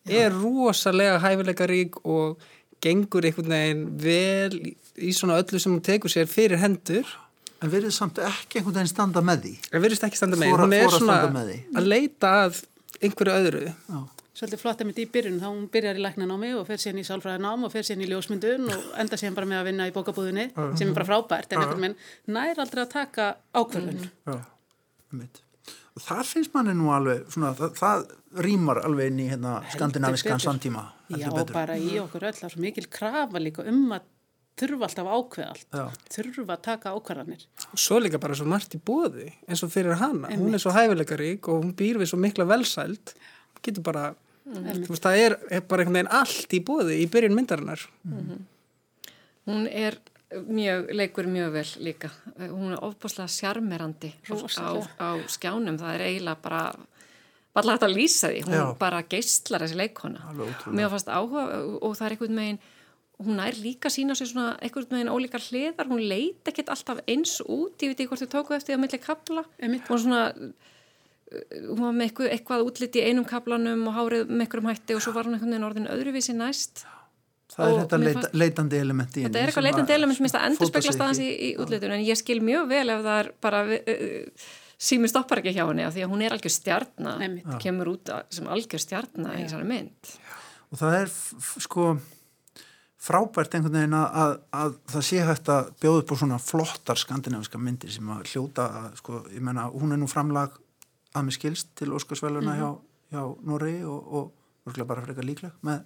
[0.09, 0.17] Já.
[0.25, 2.41] er rosalega hæfilega rík og
[2.81, 4.57] gengur einhvern veginn vel
[4.99, 7.07] í svona öllu sem hún tekur sér fyrir hendur
[7.61, 9.51] En verður samt ekki einhvern veginn standa með því?
[9.69, 10.61] En verðist ekki standa með því.
[10.63, 11.17] Hún er svona
[11.77, 12.63] að leita að
[13.05, 13.67] einhverju öðru.
[13.69, 13.99] Já.
[14.41, 17.05] Svolítið flott að mitt í byrjun, þá hún byrjar í læknanámi og fer síðan í
[17.05, 20.47] sálfræðinám og fer síðan í ljósmyndun og enda síðan bara með að vinna í bókabúðinni
[20.57, 24.07] sem er bara frábært en einhvern veginn nær aldrei að taka ákverðun.
[24.31, 24.39] Já,
[25.21, 25.43] mitt.
[25.99, 28.07] Og það finnst manni nú alveg, svona, það, það
[28.47, 30.87] rýmar alveg inn í hérna, skandinaviskan samtíma.
[31.21, 34.09] Já, bara í okkur öll, það er svo mikil krafa líka um að
[34.61, 35.85] þurfa alltaf ákveð allt, Já.
[36.15, 37.47] þurfa að taka ákvarðanir.
[37.71, 40.43] Og svo líka bara svo margt í bóði eins og fyrir hana, Einmitt.
[40.43, 43.15] hún er svo hæfileikarík og hún býr við svo mikla velsælt,
[43.65, 44.11] getur bara,
[44.47, 44.85] mm.
[44.85, 47.89] þú veist það er, er bara einhvern veginn allt í bóði í byrjun myndarinnar.
[48.05, 48.47] Mm -hmm.
[49.51, 49.99] Hún er
[50.31, 56.43] mjög, leikur mjög vel líka, hún er ofbúslega sjarmerandi á, á skjánum, það er eiginlega
[56.43, 56.73] bara
[57.53, 58.79] bara hægt að lýsa því, hún Já.
[58.79, 60.21] bara geistlar þessi leikona.
[60.71, 61.47] Mér fannst áhuga
[61.83, 62.61] og það er einhvern meginn
[63.21, 67.39] hún er líka sína sér svona einhvern veginn ólíkar hliðar, hún leit ekkert alltaf eins
[67.45, 70.23] út, ég veit ekki hvort þið tóku eftir að milli kapla, hún var svona
[71.31, 75.05] hún var með eitthvað, eitthvað útlitt í einum kaplanum og hárið með einhverjum hætti og
[75.05, 76.83] svo var hún einhvern veginn orðin öðruvísi næst.
[77.51, 80.39] Það er þetta leita, leitandi element í henni Þetta er eitthvað leitandi element sem minnst
[80.39, 83.31] að endur spekla staðans í, í útlitun en ég skil mjög vel ef það er
[83.43, 84.45] bara uh,
[84.87, 87.25] sími stoppar ekki hjá henni af því að hún er algjör stjarnar
[87.63, 90.15] kemur út sem algjör stjarnar í þessari mynd.
[90.71, 91.13] Og það er
[91.67, 91.89] sko
[93.01, 97.01] frábært einhvern veginn að, að, að það sé hægt að bjóða upp á svona flottar
[97.01, 100.59] skandinaviska myndir sem að hljóta að, sko, ég menna, hún er nú framlag
[101.17, 102.61] að mig skilst til Óskarsvæluna mm -hmm.
[102.61, 104.33] hjá, hjá Norri og,
[104.67, 105.81] örgulega bara frekar líkleg með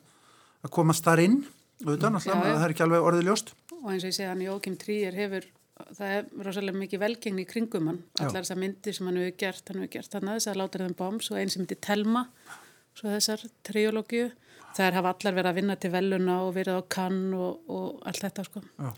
[0.64, 1.44] að komast þar inn
[1.84, 3.54] auðvitað, mm, náttúrulega, það er ekki alveg orðið ljóst.
[3.82, 7.50] Og eins og ég segja hann Jókim Tríer hefur það er rosalega mikið velgengni í
[7.50, 8.02] kringum hann.
[8.20, 10.78] Allar þessar myndir sem hann hefur gert hann hefur gert hann að þess að láta
[10.78, 12.28] þeim bombs og einn sem heitir Telma
[12.94, 14.30] svo þessar triológiu
[14.76, 18.24] það hafa allar verið að vinna til veluna og verið á kann og, og allt
[18.26, 18.62] þetta sko.
[18.78, 18.90] Já.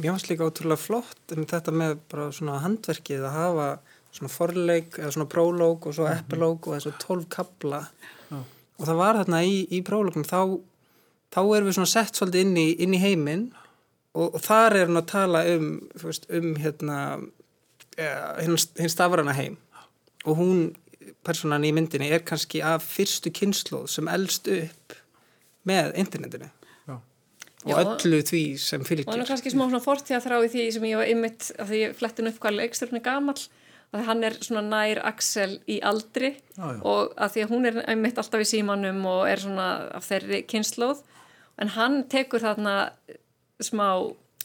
[0.00, 3.66] Mér finnst líka ótrúlega flott um þetta með bara svona handverkið að hafa
[4.12, 6.20] svona forleik eða svona prólóg og svo mm -hmm.
[6.20, 7.86] epilóg og þessu tólf kabla
[8.30, 8.38] Já.
[8.78, 10.60] og það var þarna í, í prólógum þá,
[11.32, 13.52] þá erum við svona sett svolítið inn í, inn í heiminn
[14.14, 17.20] og, og þar er hann að tala um, veist, um hérna
[17.98, 19.56] ja, hinn stafrana heim
[20.24, 20.74] og hún,
[21.24, 25.01] personan í myndinni, er kannski af fyrstu kynnslóð sem eldst upp
[25.68, 26.48] með internetinu
[26.88, 26.96] Já.
[27.64, 30.68] og öllu því sem fylgir og hann er kannski smá svona fortíða þrá í því
[30.76, 33.36] sem ég var ymmit að því ég flettin upp hvað leiksturinn er gamal
[33.92, 36.80] að hann er svona nær Axel í aldri já, já.
[36.80, 40.42] og að því að hún er ymmit alltaf í símanum og er svona af þeirri
[40.48, 41.02] kynnslóð
[41.60, 42.76] en hann tekur þarna
[43.62, 43.88] smá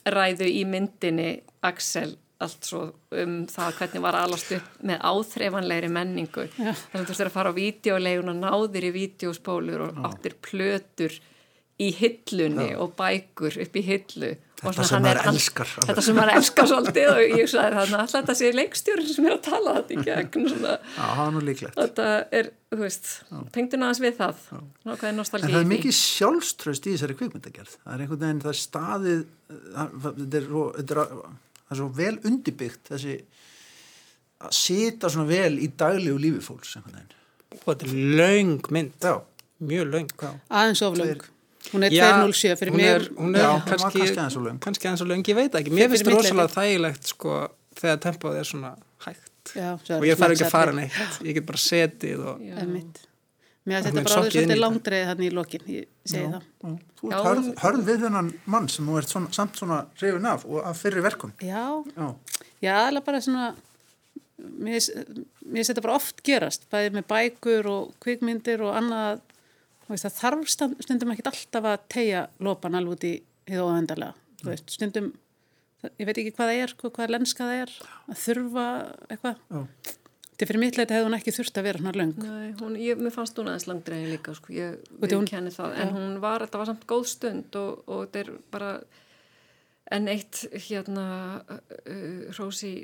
[0.08, 1.30] ræðu í myndinni
[1.66, 2.82] Axel allt svo
[3.18, 6.48] um það hvernig var alast upp með áþreifanlegri menningu.
[6.58, 6.74] Já.
[6.74, 10.04] þannig að þú veist að fara á videolegun og náðir í videospólur og Já.
[10.10, 11.18] áttir plötur
[11.78, 12.78] í hillunni Já.
[12.82, 14.36] og bækur upp í hillu.
[14.58, 18.36] Þetta sem maður elskar þetta sem maður elskar svolítið og ég sagði þannig að þetta
[18.40, 20.48] sé leikstjórin sem er að tala þetta í gegn?
[21.76, 22.08] Þetta
[22.40, 23.12] er, þú veist
[23.54, 24.42] tengduna aðeins við það.
[25.14, 27.78] En það er mikið sjálfströst í þessari kvikmyndagerð.
[27.84, 30.50] Það er einhvern veginn það staðið þetta er,
[30.82, 33.18] þetta er það er svo vel undibyggt þessi
[34.38, 36.92] að sita svona vel í daglegu lífi fólks og
[37.66, 38.94] þetta er laung mynd.
[39.02, 39.18] Já.
[39.58, 40.12] mjög laung
[40.48, 41.26] aðeins of laung
[41.74, 42.86] hún er 207 fyrir mig.
[42.86, 44.00] hún er, hún er já, kannski,
[44.64, 45.74] kannski aðeins of laung, ég veit ekki.
[45.74, 47.40] Mér finnst þetta rosalega þægilegt sko,
[47.82, 48.72] þegar tempóð er svona
[49.04, 49.54] hægt.
[49.56, 51.20] Já, og ég fær ekki að fara neitt.
[51.26, 52.48] Ég get bara setið og
[53.68, 56.44] Mér að þetta bara áður svolítið langdreið þannig í lokin, ég segi já, það.
[56.64, 56.76] Já.
[57.00, 60.46] Þú ert hörð, hörð við þennan mann sem þú ert svona, samt svona hrifin af
[60.48, 61.34] og af fyrir verkum.
[61.44, 61.66] Já,
[61.98, 62.08] já,
[62.64, 63.50] já alveg bara svona,
[64.40, 69.22] mér finnst þetta bara oft gerast, bæðið með bækur og kvikmyndir og annað,
[69.92, 73.16] veist, það þarf stundum ekki alltaf að tegja lopan alveg út í
[73.52, 75.12] hið óhendarlega, þú veist, stundum,
[75.92, 78.68] ég veit ekki hvað það er, sko, hvað lenska það er, að þurfa
[79.12, 79.48] eitthvað.
[79.52, 79.96] Já
[80.38, 82.18] Þetta fyrir mitt leiti hefði hún ekki þurft að vera svona lang.
[82.22, 86.12] Nei, hún, ég, mér fannst hún aðeins langdreið líka, sko, ég viðkenni það, en hún
[86.22, 88.70] var, þetta var samt góð stund og, og þetta er bara,
[89.98, 91.08] en eitt hérna,
[91.58, 92.76] uh, Rósi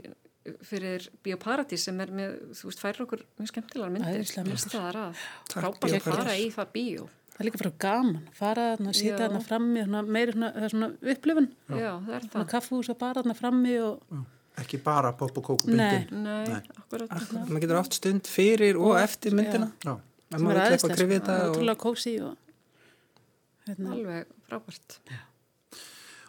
[0.66, 4.18] fyrir Bíóparadís sem er með, þú veist, færir okkur mjög skemmtilegar myndir.
[4.18, 4.74] Æðislegar myndir.
[4.74, 7.06] Það er að frábært að fara í það bíó.
[7.34, 9.22] Það er líka bara gaman, fara þarna, sita Já.
[9.24, 12.50] þarna frammi, svona, meiri svona, það er svona upplifun, Já, það er svona það.
[12.52, 14.04] kaffús og bara þarna frammi og,
[14.62, 15.90] Ekki bara pop og kók og Nei.
[16.06, 16.24] bindin.
[16.24, 16.62] Nei, Nei.
[16.78, 17.10] akkurat.
[17.10, 19.96] Akkurat, maður getur oft stund fyrir og eftir myndina Já.
[19.98, 22.36] ef sem maður er sko, og ótrúlega kósi og,
[23.68, 24.98] hérna, Alveg frábært.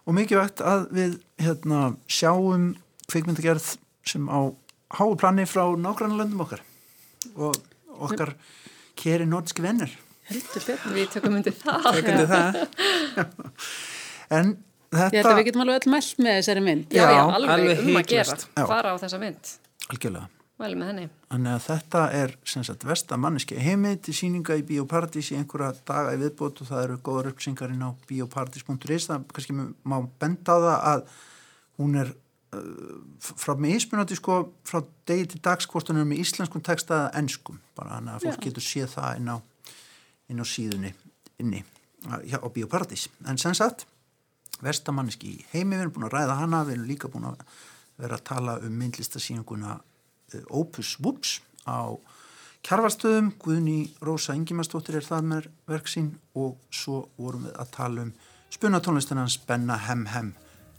[0.04, 2.70] Og mikilvægt að við hérna, sjáum
[3.12, 3.74] kvikmyndagerð
[4.08, 4.40] sem á
[4.96, 6.64] háu plani frá nágrannlöndum okkar
[7.36, 7.56] og
[8.08, 8.34] okkar
[8.96, 9.92] keri nordiski vennir.
[10.30, 10.92] heldur betur.
[10.96, 11.82] Við tökum undir það.
[12.28, 12.68] Það
[14.38, 14.56] En
[14.94, 15.32] Ég held þetta...
[15.34, 16.86] að við getum alveg öll mælt með þessari mynd.
[16.94, 18.38] Já, já, Já, alveg, alveg um að gera.
[18.46, 18.64] Já.
[18.70, 19.52] Fara á þessa mynd.
[19.90, 20.30] Algjörlega.
[20.62, 21.04] Mæli með henni.
[21.32, 25.72] Þannig að þetta er sem sagt versta manneski heimi til síninga í Bíóparadís í einhverja
[25.88, 30.58] daga í viðbót og það eru góðar uppsingarinn á bioparadís.is það kannski má benda á
[30.62, 31.02] það að
[31.82, 32.12] hún er
[32.54, 34.38] uh, frá mismunandi sko
[34.68, 34.78] frá
[35.10, 38.38] degi til dags hvort hún er með íslenskum texta eða enskum bara þannig að fólk
[38.38, 38.44] Já.
[38.46, 39.36] getur séð það inn á,
[40.30, 40.94] inn á síðunni
[41.42, 41.64] inni
[42.30, 43.88] já, á Bíóparadís en sem sagt
[44.64, 47.44] versta manneski í heimi við erum búin að ræða hana við erum líka búin að
[48.00, 49.78] vera að tala um myndlistasýninguna
[50.34, 51.38] eh, Opus Whoops
[51.68, 51.94] á
[52.64, 58.04] Kjarvarstöðum, Guðni Rósa Ingimarsdóttir er það með verk sín og svo vorum við að tala
[58.06, 58.12] um
[58.54, 60.30] spunatónlistina hans Benna Hem Hem,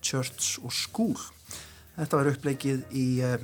[0.02, 1.14] Church og School.
[1.94, 3.36] Þetta var uppleikið í uh,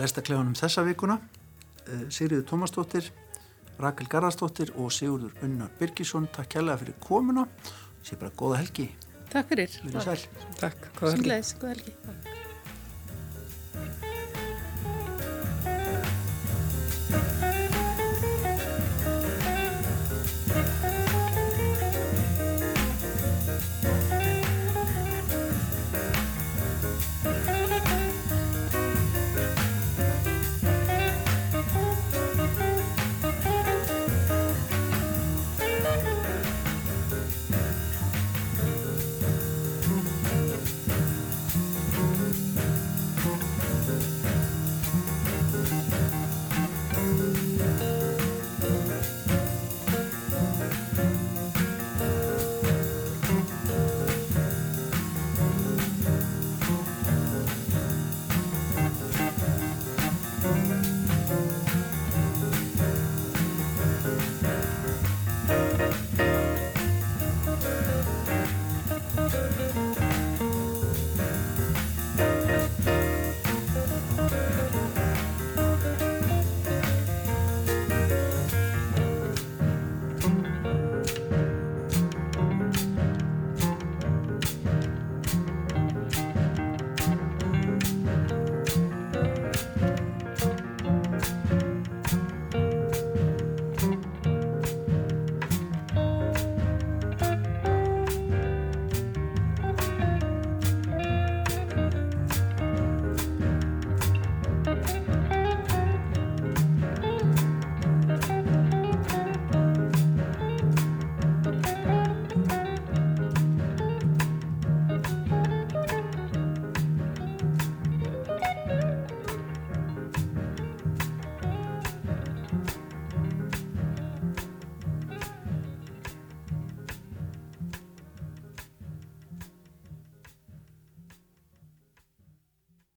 [0.00, 1.20] lestaklefunum þessa vikuna.
[1.86, 3.12] Uh, Sigriður Tómasdóttir,
[3.78, 6.26] Rakel Garðarsdóttir og Sigurður Unnar Birgisson.
[6.34, 7.46] Takk kærlega fyrir komuna.
[8.02, 8.88] Sér bara góða helgi.
[9.30, 9.78] Takk fyrir.
[9.94, 10.26] Takk.
[10.60, 10.90] Takk.
[10.98, 11.94] Góða helgi.